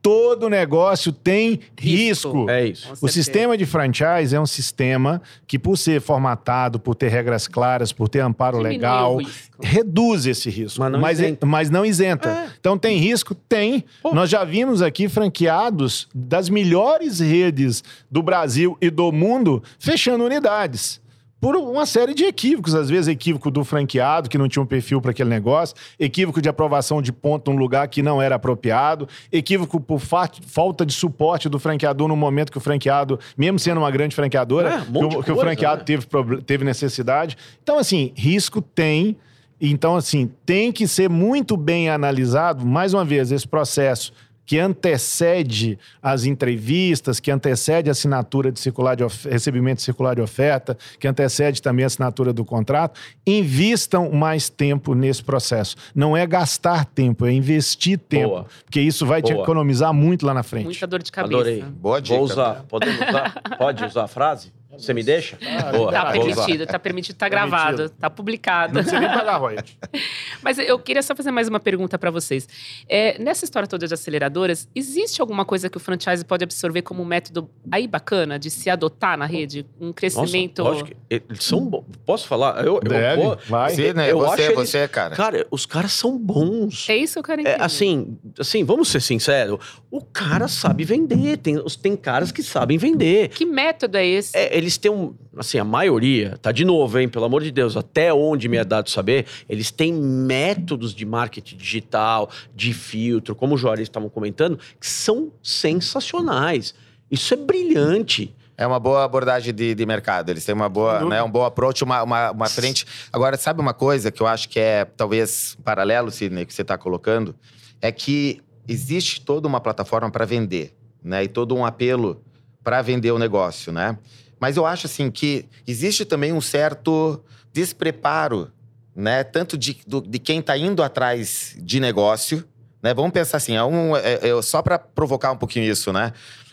[0.06, 2.44] Todo negócio tem Risco.
[2.46, 2.48] risco.
[2.48, 2.92] É isso.
[3.02, 7.90] O sistema de franchise é um sistema que, por ser formatado, por ter regras claras,
[7.90, 9.18] por ter amparo Diminui legal,
[9.60, 10.78] reduz esse risco.
[10.78, 11.46] Mas não mas, isenta.
[11.46, 12.28] mas não isenta.
[12.28, 12.48] É.
[12.60, 13.34] Então tem risco?
[13.34, 13.84] Tem.
[14.00, 14.14] Pô.
[14.14, 21.00] Nós já vimos aqui franqueados das melhores redes do Brasil e do mundo fechando unidades.
[21.46, 25.00] Por uma série de equívocos, às vezes equívoco do franqueado, que não tinha um perfil
[25.00, 29.78] para aquele negócio, equívoco de aprovação de ponto num lugar que não era apropriado, equívoco
[29.78, 33.92] por fa- falta de suporte do franqueador no momento que o franqueado, mesmo sendo uma
[33.92, 35.84] grande franqueadora, É, um que, o, de que o coisa, franqueado né?
[35.84, 36.06] teve,
[36.44, 37.36] teve necessidade.
[37.62, 39.16] Então, assim, risco tem.
[39.60, 44.12] Então, assim, tem que ser muito bem analisado, mais uma vez, esse processo
[44.46, 50.14] que antecede as entrevistas, que antecede a assinatura de circular de of- recebimento de circular
[50.14, 55.76] de oferta, que antecede também a assinatura do contrato, invistam mais tempo nesse processo.
[55.94, 58.46] Não é gastar tempo, é investir tempo, Boa.
[58.64, 59.42] porque isso vai te Boa.
[59.42, 60.64] economizar muito lá na frente.
[60.66, 61.34] Muita dor de cabeça.
[61.34, 61.62] Adorei.
[61.62, 62.16] Boa dica.
[62.16, 62.64] Vou usar.
[62.68, 63.42] Podemos usar?
[63.58, 64.52] Pode usar a frase?
[64.72, 65.38] Você me deixa?
[65.72, 65.90] Boa.
[65.90, 67.50] Tá permitido, tá permitido, tá Permitido.
[67.50, 68.74] gravado, tá publicado.
[68.74, 69.76] Não precisa nem pagar royalties.
[70.42, 72.46] Mas eu queria só fazer mais uma pergunta para vocês.
[72.88, 77.02] É, nessa história toda de aceleradoras, existe alguma coisa que o franchise pode absorver como
[77.02, 79.64] um método aí bacana de se adotar na rede?
[79.80, 80.62] Um Nossa, crescimento.
[80.62, 81.84] lógico que eles são bons.
[82.04, 82.58] Posso falar?
[82.64, 83.74] Eu, eu Deve, vou- vai.
[83.74, 84.10] Você, né?
[84.12, 85.16] Eu acho você, eles- você, cara.
[85.16, 86.86] Cara, os caras são bons.
[86.90, 87.62] É isso que eu quero É, entender.
[87.64, 89.58] assim, assim, vamos ser sinceros.
[89.90, 91.38] O cara sabe vender.
[91.38, 93.28] Tem, os- tem caras que sabem vender.
[93.28, 94.36] Que método é esse?
[94.36, 95.14] É, eles têm um.
[95.36, 97.08] Assim, a maioria, tá de novo, hein?
[97.10, 101.58] Pelo amor de Deus, até onde me é dado saber, eles têm métodos de marketing
[101.58, 106.74] digital, de filtro, como os Juarez estavam comentando, que são sensacionais.
[107.10, 108.34] Isso é brilhante.
[108.56, 110.30] É uma boa abordagem de, de mercado.
[110.30, 112.86] Eles têm uma boa, né, um bom approach, uma, uma, uma frente.
[113.12, 116.78] Agora, sabe uma coisa que eu acho que é talvez paralelo, Sidney, que você está
[116.78, 117.34] colocando?
[117.82, 121.24] É que existe toda uma plataforma para vender, né?
[121.24, 122.22] E todo um apelo
[122.64, 123.98] para vender o negócio, né?
[124.38, 127.22] Mas eu acho assim que existe também um certo
[127.52, 128.50] despreparo,
[128.94, 129.24] né?
[129.24, 132.44] Tanto de, do- de quem está indo atrás de negócio,
[132.82, 132.92] né?
[132.94, 136.12] Vamos pensar assim, é um, é- é só para provocar um pouquinho isso, né?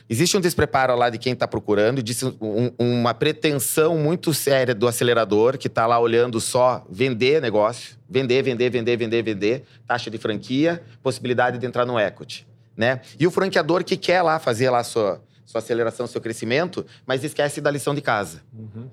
[0.10, 4.88] Existe um despreparo lá de quem está procurando, existe um- uma pretensão muito séria do
[4.88, 10.18] acelerador que está lá olhando só vender negócio, vender, vender, vender, vender, vender, taxa de
[10.18, 13.00] franquia, possibilidade de entrar no equity, né?
[13.20, 17.60] E o franqueador que quer lá fazer lá sua sua aceleração, seu crescimento, mas esquece
[17.62, 18.42] da lição de casa.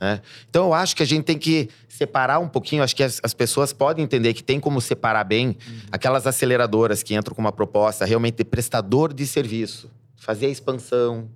[0.01, 0.20] né?
[0.48, 2.82] Então eu acho que a gente tem que separar um pouquinho.
[2.82, 5.57] Acho que as, as pessoas podem entender que tem como separar bem
[5.92, 11.28] aquelas aceleradoras que entram com uma proposta realmente de prestador de serviço, fazer a expansão,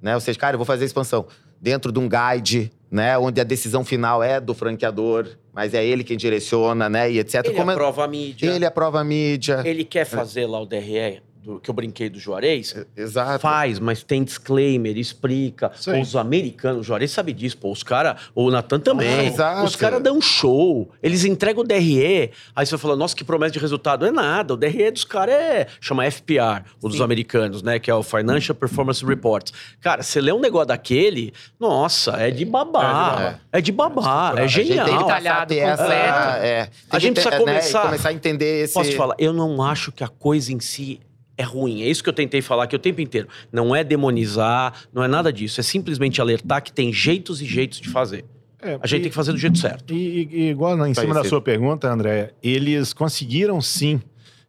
[0.00, 0.14] né?
[0.14, 1.26] Ou seja, cara, eu vou fazer a expansão
[1.60, 3.16] dentro de um guide, né?
[3.18, 7.10] Onde a decisão final é do franqueador, mas é ele quem direciona, né?
[7.10, 7.42] E etc.
[7.46, 8.46] Ele Como é- aprova a mídia.
[8.54, 9.62] ele aprova a mídia.
[9.64, 12.74] Ele quer fazer lá o DRE, do, que eu brinquei do Juarez.
[12.96, 13.40] Exato.
[13.40, 15.70] Faz, mas tem disclaimer, explica.
[16.00, 17.70] Os americanos, o Juarez sabe disso, pô.
[17.70, 19.08] Os caras, o Natan também.
[19.08, 19.64] Ah, exato.
[19.64, 20.90] Os caras dão show.
[21.02, 22.30] Eles entregam o DRE.
[22.56, 24.06] Aí você vai falar, nossa, que promessa de resultado.
[24.06, 24.54] É nada.
[24.54, 25.66] O DRE dos caras é.
[25.80, 27.04] chama FPR, o dos Sim.
[27.04, 27.78] americanos, né?
[27.78, 29.52] Que é o Financial Performance Reports.
[29.80, 33.40] Cara, você lê um negócio daquele, nossa, é de babar.
[33.52, 34.32] É de babar.
[34.32, 34.86] É, tem que genial.
[34.86, 35.82] Detalhado, completo.
[35.82, 38.74] É, A gente precisa né, começar- começar a entender esse.
[38.74, 41.00] Posso te falar, eu não acho que a coisa em si
[41.36, 41.82] é ruim.
[41.82, 43.28] É isso que eu tentei falar aqui o tempo inteiro.
[43.52, 45.60] Não é demonizar, não é nada disso.
[45.60, 48.24] É simplesmente alertar que tem jeitos e jeitos de fazer.
[48.60, 49.92] É, A gente e- tem que fazer do jeito certo.
[49.92, 54.00] E, e- igual em cima da sua pergunta, André, eles conseguiram sim,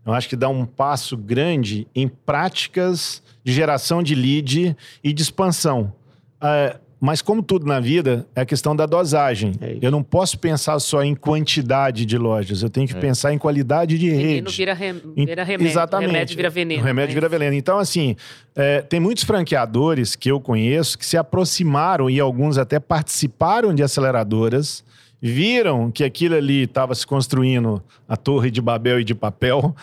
[0.06, 5.22] eu acho que dar um passo grande em práticas de geração de lead e de
[5.22, 5.94] expansão.
[6.42, 9.54] É, mas como tudo na vida, é a questão da dosagem.
[9.62, 13.38] É eu não posso pensar só em quantidade de lojas, eu tenho que pensar em
[13.38, 14.58] qualidade de Veneno rede.
[14.58, 15.68] vira, rem- vira remédio.
[15.72, 16.08] Exatamente.
[16.12, 16.82] Remédio vira veneno.
[16.82, 17.14] O remédio né?
[17.16, 17.54] vira veneno.
[17.56, 18.16] Então, assim,
[18.56, 23.84] é, tem muitos franqueadores que eu conheço que se aproximaram e alguns até participaram de
[23.84, 24.84] aceleradoras,
[25.22, 29.76] viram que aquilo ali estava se construindo a torre de Babel e de papel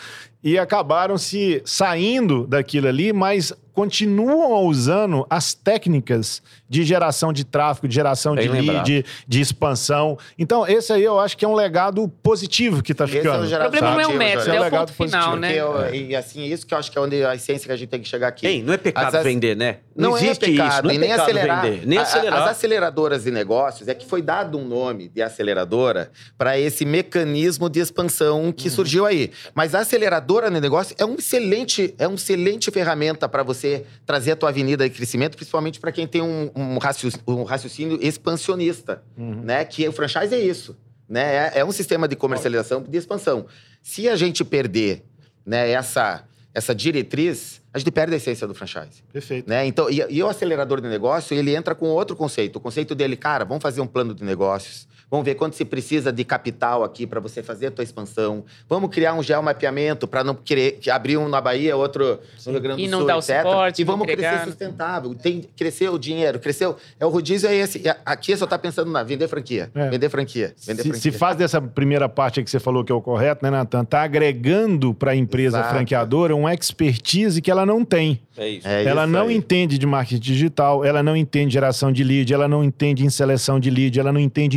[0.44, 7.86] e acabaram se saindo daquilo ali, mas continuam usando as técnicas de geração de tráfego,
[7.88, 8.84] de geração Bem de lead, lembrado.
[8.86, 10.18] de, de expansão.
[10.38, 13.22] Então, esse aí eu acho que é um legado positivo que está Esse é o
[13.22, 13.46] ficando.
[13.46, 15.40] O problema não é o método, é o legado ponto final, positivo.
[15.40, 15.54] né?
[15.54, 17.88] Eu- e assim, isso que eu acho que é onde a essência que a gente
[17.88, 18.46] tem que chegar aqui.
[18.46, 19.78] Ei, não é pecado As- vender, né?
[19.94, 20.82] Não, Não, existe é pecado, isso.
[20.84, 21.62] Não é e nem pecado acelerar.
[21.62, 21.86] vender.
[21.86, 22.42] Nem A- a- acelerar.
[22.44, 27.68] As aceleradoras de negócios é que foi dado um nome de aceleradora para esse mecanismo
[27.68, 29.30] de expansão que surgiu aí.
[29.54, 33.61] Mas a aceleradora no negócio é um excelente, é uma excelente ferramenta para você
[34.04, 37.98] trazer a tua avenida de crescimento, principalmente para quem tem um, um, raciocínio, um raciocínio
[38.00, 39.64] expansionista, né?
[39.64, 40.76] Que o franchise é isso,
[41.08, 41.50] né?
[41.54, 43.46] É, é um sistema de comercialização de expansão.
[43.82, 45.04] Se a gente perder,
[45.44, 49.02] né, essa essa diretriz, a gente perde a essência do franchise.
[49.12, 49.48] Perfeito.
[49.48, 49.66] Né?
[49.66, 52.56] Então, e, e o acelerador de negócio, ele entra com outro conceito.
[52.56, 56.10] O conceito dele, cara, vamos fazer um plano de negócios, Vamos ver quanto se precisa
[56.10, 58.44] de capital aqui para você fazer a tua expansão.
[58.66, 62.82] Vamos criar um geomapeamento para não querer abrir um na Bahia, outro no Rio Grande
[62.82, 63.36] do E Sul, não dar o etc.
[63.42, 64.30] suporte, E vamos entregar.
[64.36, 65.14] crescer sustentável.
[65.14, 66.76] Tem, cresceu o dinheiro, cresceu.
[66.98, 67.78] É o rodízio é esse.
[67.86, 69.70] E Aqui só está pensando na vender franquia.
[69.74, 69.90] É.
[69.90, 70.54] Vender franquia.
[70.66, 71.00] Vender Se, franquia.
[71.12, 73.84] se faz dessa primeira parte que você falou que é o correto, né, Natan?
[73.84, 75.74] Tá agregando para a empresa Exato.
[75.74, 78.18] franqueadora um expertise que ela não tem.
[78.34, 78.66] É isso.
[78.66, 79.36] É ela isso não aí.
[79.36, 83.60] entende de marketing digital, ela não entende geração de lead, ela não entende em seleção
[83.60, 84.56] de lead, ela não entende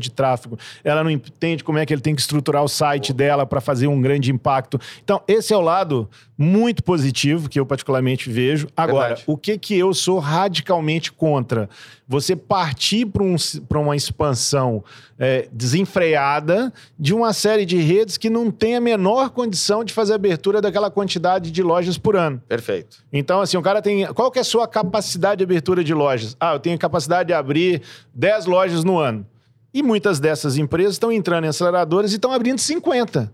[0.00, 3.46] de tráfego, ela não entende como é que ele tem que estruturar o site dela
[3.46, 4.80] para fazer um grande impacto.
[5.02, 8.66] Então, esse é o lado muito positivo que eu particularmente vejo.
[8.74, 9.24] Agora, Verdade.
[9.26, 11.68] o que que eu sou radicalmente contra?
[12.08, 13.36] Você partir para um,
[13.68, 14.82] pra uma expansão
[15.18, 20.14] é, desenfreada de uma série de redes que não tem a menor condição de fazer
[20.14, 22.42] abertura daquela quantidade de lojas por ano.
[22.48, 23.04] Perfeito.
[23.12, 24.06] Então, assim, o cara tem.
[24.14, 26.34] Qual que é a sua capacidade de abertura de lojas?
[26.40, 27.82] Ah, eu tenho capacidade de abrir
[28.14, 29.26] 10 lojas no ano.
[29.72, 33.32] E muitas dessas empresas estão entrando em aceleradoras e estão abrindo 50.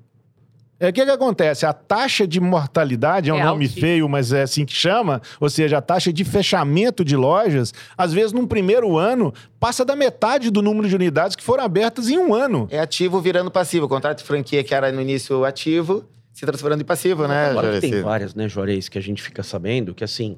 [0.79, 1.65] É, o que, que acontece?
[1.65, 3.81] A taxa de mortalidade, é um É nome altíssima.
[3.87, 8.13] feio, mas é assim que chama, ou seja, a taxa de fechamento de lojas, às
[8.13, 12.19] vezes num primeiro ano, passa da metade do número de unidades que foram abertas em
[12.19, 12.69] um ano.
[12.71, 13.87] É ativo virando passivo.
[13.87, 17.81] O contrato de franquia que era no início ativo, se transformando em passivo, né, Agora
[17.81, 20.37] tem várias, né, Juarez, que a gente fica sabendo que, assim,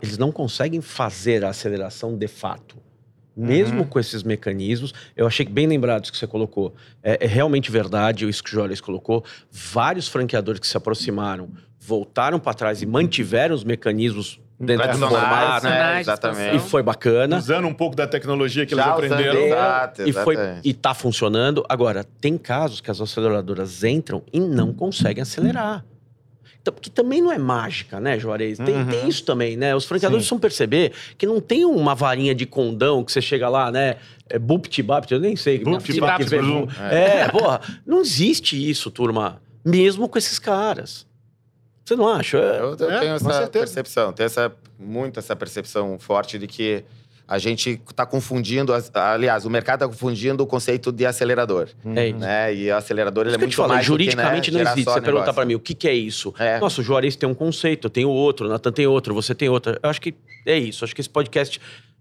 [0.00, 2.76] eles não conseguem fazer a aceleração de fato.
[3.36, 6.74] Mesmo com esses mecanismos, eu achei que bem lembrados que você colocou.
[7.02, 9.24] É, é realmente verdade isso que o Juarez colocou.
[9.50, 15.66] Vários franqueadores que se aproximaram voltaram para trás e mantiveram os mecanismos dentro do formato.
[15.66, 16.00] né?
[16.00, 16.56] Exatamente.
[16.56, 17.38] E foi bacana.
[17.38, 19.40] Usando um pouco da tecnologia que eles Já usando, aprenderam.
[19.46, 21.64] Exato, E, foi, e tá funcionando.
[21.68, 25.84] Agora, tem casos que as aceleradoras entram e não conseguem acelerar.
[26.62, 28.58] Então, porque também não é mágica, né, Juarez?
[28.58, 28.86] Tem, Uhum.
[28.86, 29.74] tem isso também, né?
[29.74, 33.70] Os franqueadores precisam perceber que não tem uma varinha de condão que você chega lá,
[33.70, 33.96] né?
[34.28, 35.58] É bupt-bapt, eu nem sei.
[35.58, 36.68] Que- que- presumo.
[36.90, 37.60] É, porra.
[37.86, 39.40] Não existe isso, turma.
[39.64, 41.06] Mesmo com esses caras.
[41.84, 42.36] Você não acha?
[42.38, 46.84] É- Eu, eu É, tenho essa percepção, tenho essa, muito essa percepção forte de que
[47.30, 51.68] a gente está confundindo, aliás, o mercado está confundindo o conceito de acelerador.
[51.94, 52.18] É isso.
[52.18, 52.54] Né?
[52.56, 54.82] E o acelerador ele é muito falo, mais do que, né, juridicamente não existe.
[54.82, 56.34] Você perguntar pra mim o que, que é isso.
[56.40, 56.58] É.
[56.58, 59.48] Nossa, o Juarez tem um conceito, eu tenho outro, o Natan tem outro, você tem
[59.48, 59.78] outro.
[59.80, 60.12] Eu acho que
[60.44, 60.84] é isso.
[60.84, 61.60] Acho que esse podcast,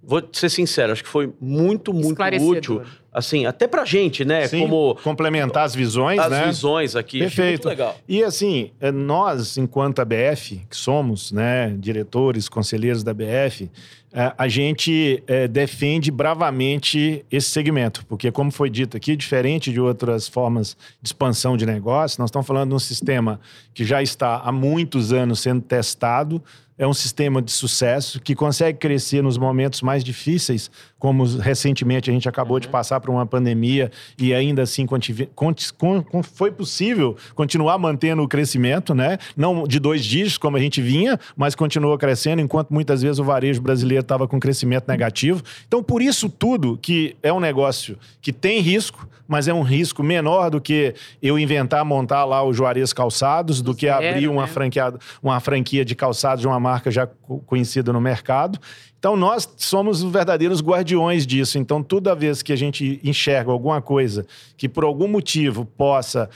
[0.10, 2.82] vou ser sincero, acho que foi muito, muito útil.
[3.14, 4.48] Assim, até pra gente, né?
[4.48, 6.46] Sim, Como complementar as visões, as né?
[6.48, 7.20] visões aqui.
[7.20, 7.66] Perfeito.
[7.66, 7.96] Muito legal.
[8.08, 13.70] E assim, eh, nós, enquanto ABF, que somos, né, diretores, conselheiros da ABF,
[14.12, 19.80] eh, a gente eh, defende bravamente esse segmento, porque como foi dito aqui, diferente de
[19.80, 23.40] outras formas de expansão de negócio, nós estamos falando de um sistema
[23.74, 26.44] que já está há muitos anos sendo testado,
[26.80, 32.14] é um sistema de sucesso que consegue crescer nos momentos mais difíceis, como recentemente a
[32.14, 34.88] gente acabou de passar por uma pandemia e ainda assim
[36.24, 39.18] foi possível continuar mantendo o crescimento, né?
[39.36, 43.26] Não de dois dígitos como a gente vinha, mas continuou crescendo, enquanto muitas vezes o
[43.26, 45.44] varejo brasileiro estava com crescimento negativo.
[45.68, 50.02] Então, por isso tudo que é um negócio que tem risco, mas é um risco
[50.02, 54.42] menor do que eu inventar, montar lá o Juarez Calçados, do que Zero, abrir uma
[54.44, 54.48] né?
[54.48, 58.60] franqueada, uma franquia de calçados de uma marca já co- conhecida no mercado.
[58.98, 61.58] Então, nós somos os verdadeiros guardiões disso.
[61.58, 64.26] Então, toda vez que a gente enxerga alguma coisa
[64.58, 66.30] que, por algum motivo, possa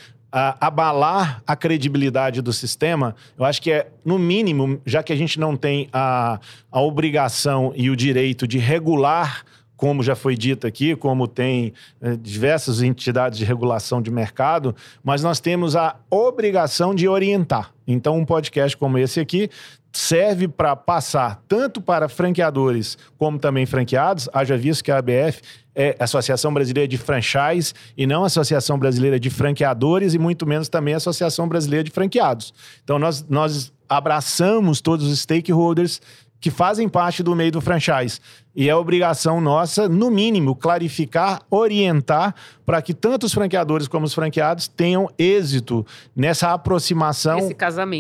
[0.60, 5.40] abalar a credibilidade do sistema, eu acho que é, no mínimo, já que a gente
[5.40, 6.40] não tem a,
[6.72, 9.44] a obrigação e o direito de regular
[9.76, 14.74] como já foi dito aqui, como tem eh, diversas entidades de regulação de mercado,
[15.04, 17.74] mas nós temos a obrigação de orientar.
[17.86, 19.50] Então, um podcast como esse aqui
[19.94, 24.28] serve para passar tanto para franqueadores como também franqueados.
[24.34, 25.42] Haja visto que a ABF
[25.76, 30.96] é Associação Brasileira de Franchise e não Associação Brasileira de Franqueadores e muito menos também
[30.96, 32.54] a Associação Brasileira de Franqueados.
[32.84, 36.02] Então, nós, nós abraçamos todos os stakeholders
[36.44, 38.20] que fazem parte do meio do franchise.
[38.54, 42.36] E é obrigação nossa, no mínimo, clarificar, orientar
[42.66, 47.40] para que tanto os franqueadores como os franqueados tenham êxito nessa aproximação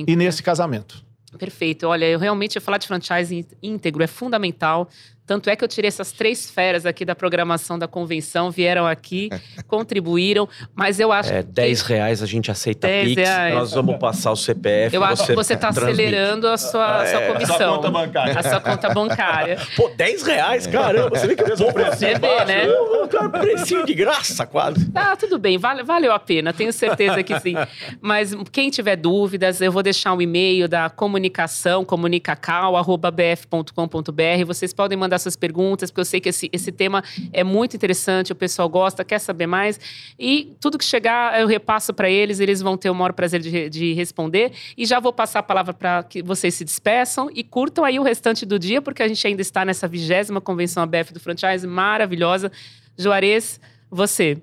[0.09, 1.02] e nesse casamento.
[1.37, 1.87] Perfeito.
[1.87, 4.89] Olha, eu realmente falar de franchise íntegro é fundamental.
[5.25, 9.29] Tanto é que eu tirei essas três feras aqui da programação da convenção, vieram aqui,
[9.67, 13.21] contribuíram, mas eu acho É, que 10 reais a gente aceita 10 Pix.
[13.21, 13.55] reais.
[13.55, 14.95] Nós vamos passar o CPF.
[14.95, 17.75] eu acho que você está acelerando a sua, a sua comissão.
[17.77, 18.37] conta bancária.
[18.39, 19.57] A sua conta bancária.
[19.77, 20.67] Pô, 10 reais?
[20.67, 21.97] Caramba, você vê que eu mesmo preço.
[21.97, 22.65] Você vê, né?
[23.09, 24.91] Cara, precinho de graça, quase.
[24.93, 27.55] Ah, tudo bem, vale, valeu a pena, tenho certeza que sim.
[28.01, 34.45] Mas quem tiver dúvidas, eu vou deixar o e-mail da comunicação, comunicacal.bf.com.br.
[34.45, 38.31] Vocês podem mandar suas perguntas, porque eu sei que esse, esse tema é muito interessante,
[38.31, 39.79] o pessoal gosta, quer saber mais.
[40.17, 43.69] E tudo que chegar, eu repasso para eles, eles vão ter o maior prazer de,
[43.69, 44.51] de responder.
[44.77, 48.03] E já vou passar a palavra para que vocês se despeçam e curtam aí o
[48.03, 52.51] restante do dia, porque a gente ainda está nessa vigésima convenção ABF do Franchise, maravilhosa.
[52.97, 53.59] Juarez,
[53.89, 54.41] você.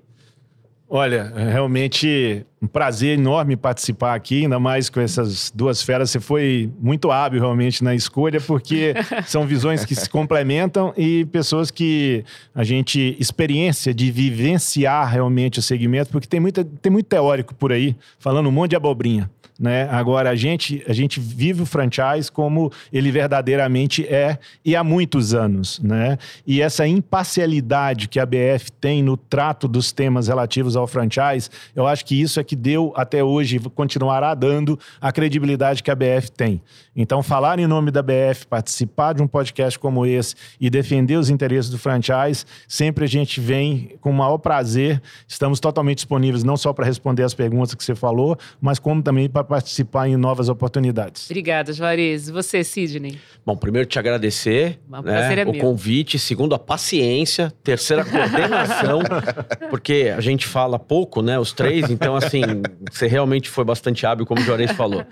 [0.93, 6.11] Olha, realmente um prazer enorme participar aqui, ainda mais com essas duas feras.
[6.11, 8.93] Você foi muito hábil realmente na escolha, porque
[9.25, 15.61] são visões que se complementam e pessoas que a gente experiência de vivenciar realmente o
[15.61, 19.31] segmento, porque tem, muita, tem muito teórico por aí falando um monte de abobrinha.
[19.61, 19.87] Né?
[19.91, 25.35] Agora, a gente, a gente vive o franchise como ele verdadeiramente é e há muitos
[25.35, 25.79] anos.
[25.79, 26.17] Né?
[26.47, 31.85] E essa imparcialidade que a BF tem no trato dos temas relativos ao franchise, eu
[31.85, 35.95] acho que isso é que deu até hoje e continuará dando a credibilidade que a
[35.95, 36.59] BF tem.
[36.95, 41.29] Então, falar em nome da BF, participar de um podcast como esse e defender os
[41.29, 44.99] interesses do franchise, sempre a gente vem com o maior prazer.
[45.27, 49.29] Estamos totalmente disponíveis não só para responder as perguntas que você falou, mas como também
[49.29, 51.29] para participar em novas oportunidades.
[51.29, 52.29] Obrigada, Juarez.
[52.29, 53.19] E você, Sidney?
[53.45, 55.59] Bom, primeiro te agradecer O né, prazer é o meu.
[55.59, 59.01] convite, segundo a paciência, terceira coordenação,
[59.69, 62.41] porque a gente fala pouco, né, os três, então assim,
[62.89, 65.05] você realmente foi bastante hábil, como o Juarez falou.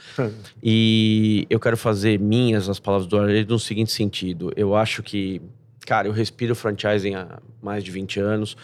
[0.64, 5.42] E eu quero fazer minhas as palavras do Juarez no seguinte sentido, eu acho que,
[5.86, 8.56] cara, eu respiro franchising há mais de 20 anos,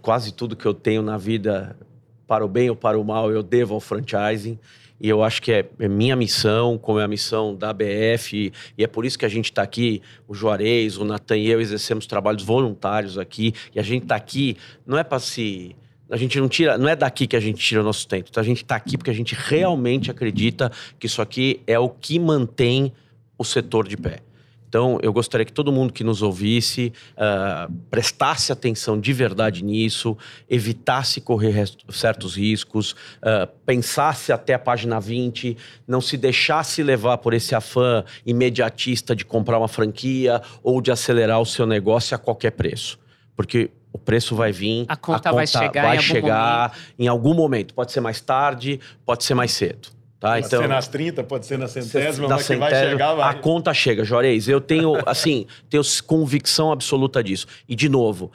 [0.00, 1.76] quase tudo que eu tenho na vida,
[2.26, 4.58] para o bem ou para o mal, eu devo ao franchising.
[5.02, 8.52] E eu acho que é, é minha missão, como é a missão da ABF, e,
[8.78, 11.60] e é por isso que a gente está aqui, o Juarez, o Natan e eu
[11.60, 14.56] exercemos trabalhos voluntários aqui, e a gente está aqui,
[14.86, 15.74] não é para se.
[16.08, 18.28] A gente não tira, não é daqui que a gente tira o nosso sustento.
[18.30, 20.70] Então a gente está aqui porque a gente realmente acredita
[21.00, 22.92] que isso aqui é o que mantém
[23.36, 24.20] o setor de pé.
[24.72, 30.16] Então, eu gostaria que todo mundo que nos ouvisse ah, prestasse atenção de verdade nisso,
[30.48, 37.34] evitasse correr certos riscos, ah, pensasse até a página 20, não se deixasse levar por
[37.34, 42.52] esse afã imediatista de comprar uma franquia ou de acelerar o seu negócio a qualquer
[42.52, 42.98] preço.
[43.36, 47.34] Porque o preço vai vir, A conta vai chegar vai em algum chegar em algum
[47.34, 47.74] momento.
[47.74, 49.90] Pode ser mais tarde, pode ser mais cedo.
[50.22, 50.34] Tá?
[50.34, 53.28] Pode ser nas 30, pode ser na centésima, mas que vai centésima, chegar, vai.
[53.28, 54.46] A conta chega, Juarez.
[54.46, 57.44] Eu tenho, assim, tenho convicção absoluta disso.
[57.68, 58.30] E, de novo,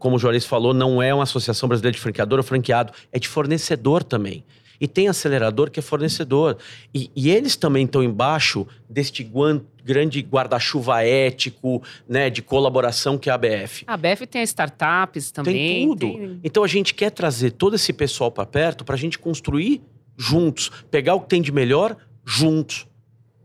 [0.00, 3.28] como o Juarez falou, não é uma associação brasileira de franqueador ou franqueado, é de
[3.28, 4.42] fornecedor também.
[4.80, 6.58] E tem acelerador que é fornecedor.
[6.92, 13.30] E, e eles também estão embaixo deste guan- grande guarda-chuva ético, né, de colaboração que
[13.30, 13.84] é a ABF.
[13.86, 15.54] A BF tem as startups também.
[15.54, 16.00] Tem tudo.
[16.18, 19.80] tem- Então a gente quer trazer todo esse pessoal para perto para a gente construir
[20.16, 22.86] juntos, pegar o que tem de melhor juntos.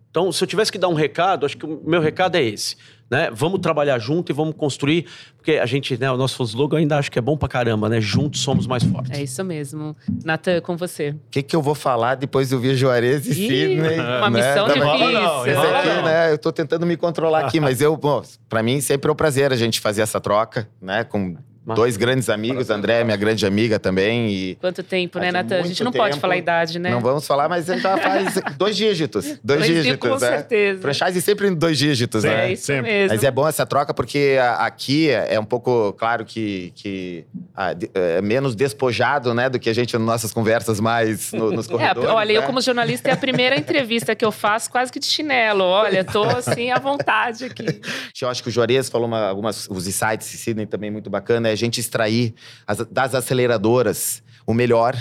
[0.09, 2.75] Então, se eu tivesse que dar um recado, acho que o meu recado é esse.
[3.09, 3.29] Né?
[3.33, 5.05] Vamos trabalhar junto e vamos construir,
[5.35, 7.99] porque a gente, né, o nosso slogan ainda acho que é bom pra caramba, né?
[7.99, 9.17] Juntos somos mais fortes.
[9.19, 9.95] É isso mesmo.
[10.23, 11.09] Natan, com você.
[11.09, 13.99] O que, que eu vou falar depois de ouvir Juarez e Sidney?
[13.99, 14.39] uma né?
[14.39, 15.11] missão Também- difícil.
[15.21, 16.03] não, Esse aqui, não.
[16.05, 16.31] né?
[16.31, 19.51] Eu tô tentando me controlar aqui, mas eu, bom, pra mim sempre é um prazer
[19.51, 21.03] a gente fazer essa troca, né?
[21.03, 25.59] Com Dois grandes amigos, André, minha grande amiga também, e Quanto tempo, né, Natan?
[25.59, 26.21] A gente não pode tempo.
[26.21, 26.89] falar a idade, né?
[26.89, 29.25] não vamos falar, mas ele já faz dois dígitos.
[29.43, 30.19] Dois, Dois dígitos, com né?
[30.19, 30.81] certeza.
[30.81, 32.47] Franchise sempre em dois dígitos, né?
[32.49, 32.91] É isso Sempre.
[32.91, 33.09] mesmo.
[33.15, 37.73] Mas é bom essa troca porque a- aqui é um pouco, claro que, que ah,
[37.73, 41.67] de- é menos despojado, né, do que a gente nas nossas conversas mais no- nos
[41.69, 42.09] É, corredores.
[42.09, 42.47] olha, eu né?
[42.47, 45.63] como jornalista é a primeira entrevista que eu faço quase que de chinelo.
[45.63, 47.65] Olha, tô assim à vontade aqui.
[48.21, 51.50] Eu acho que o Juarez falou uma, algumas os insights, e Sidney também muito bacana,
[51.51, 52.33] é a gente extrair
[52.65, 54.95] as- das aceleradoras o melhor,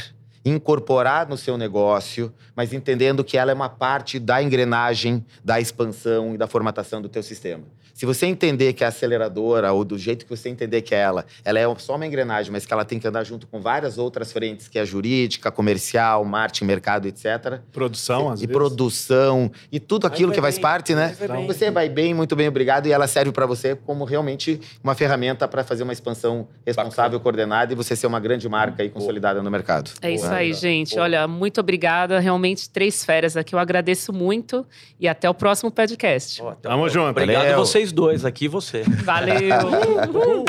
[0.44, 6.34] incorporar no seu negócio, mas entendendo que ela é uma parte da engrenagem, da expansão
[6.34, 7.64] e da formatação do teu sistema.
[8.00, 11.26] Se você entender que a aceleradora, ou do jeito que você entender que é ela,
[11.44, 14.32] ela é só uma engrenagem, mas que ela tem que andar junto com várias outras
[14.32, 18.56] frentes, que é a jurídica, comercial, marketing, mercado, etc Produção, às e vezes.
[18.56, 21.14] produção e tudo aquilo vai que faz bem, parte, né?
[21.18, 21.46] vai bem.
[21.46, 22.86] Você vai bem, muito bem, obrigado.
[22.86, 27.74] E ela serve para você como realmente uma ferramenta para fazer uma expansão responsável, coordenada
[27.74, 29.90] e você ser uma grande marca e consolidada no mercado.
[30.00, 30.98] É isso isso aí, gente.
[30.98, 32.18] Olha, muito obrigada.
[32.18, 33.54] Realmente, três férias aqui.
[33.54, 34.66] Eu agradeço muito.
[34.98, 36.40] E até o próximo podcast.
[36.42, 37.10] Ó, então, Tamo junto.
[37.10, 37.58] Obrigado Valeu.
[37.58, 38.82] vocês dois aqui, e você.
[38.82, 39.36] Valeu!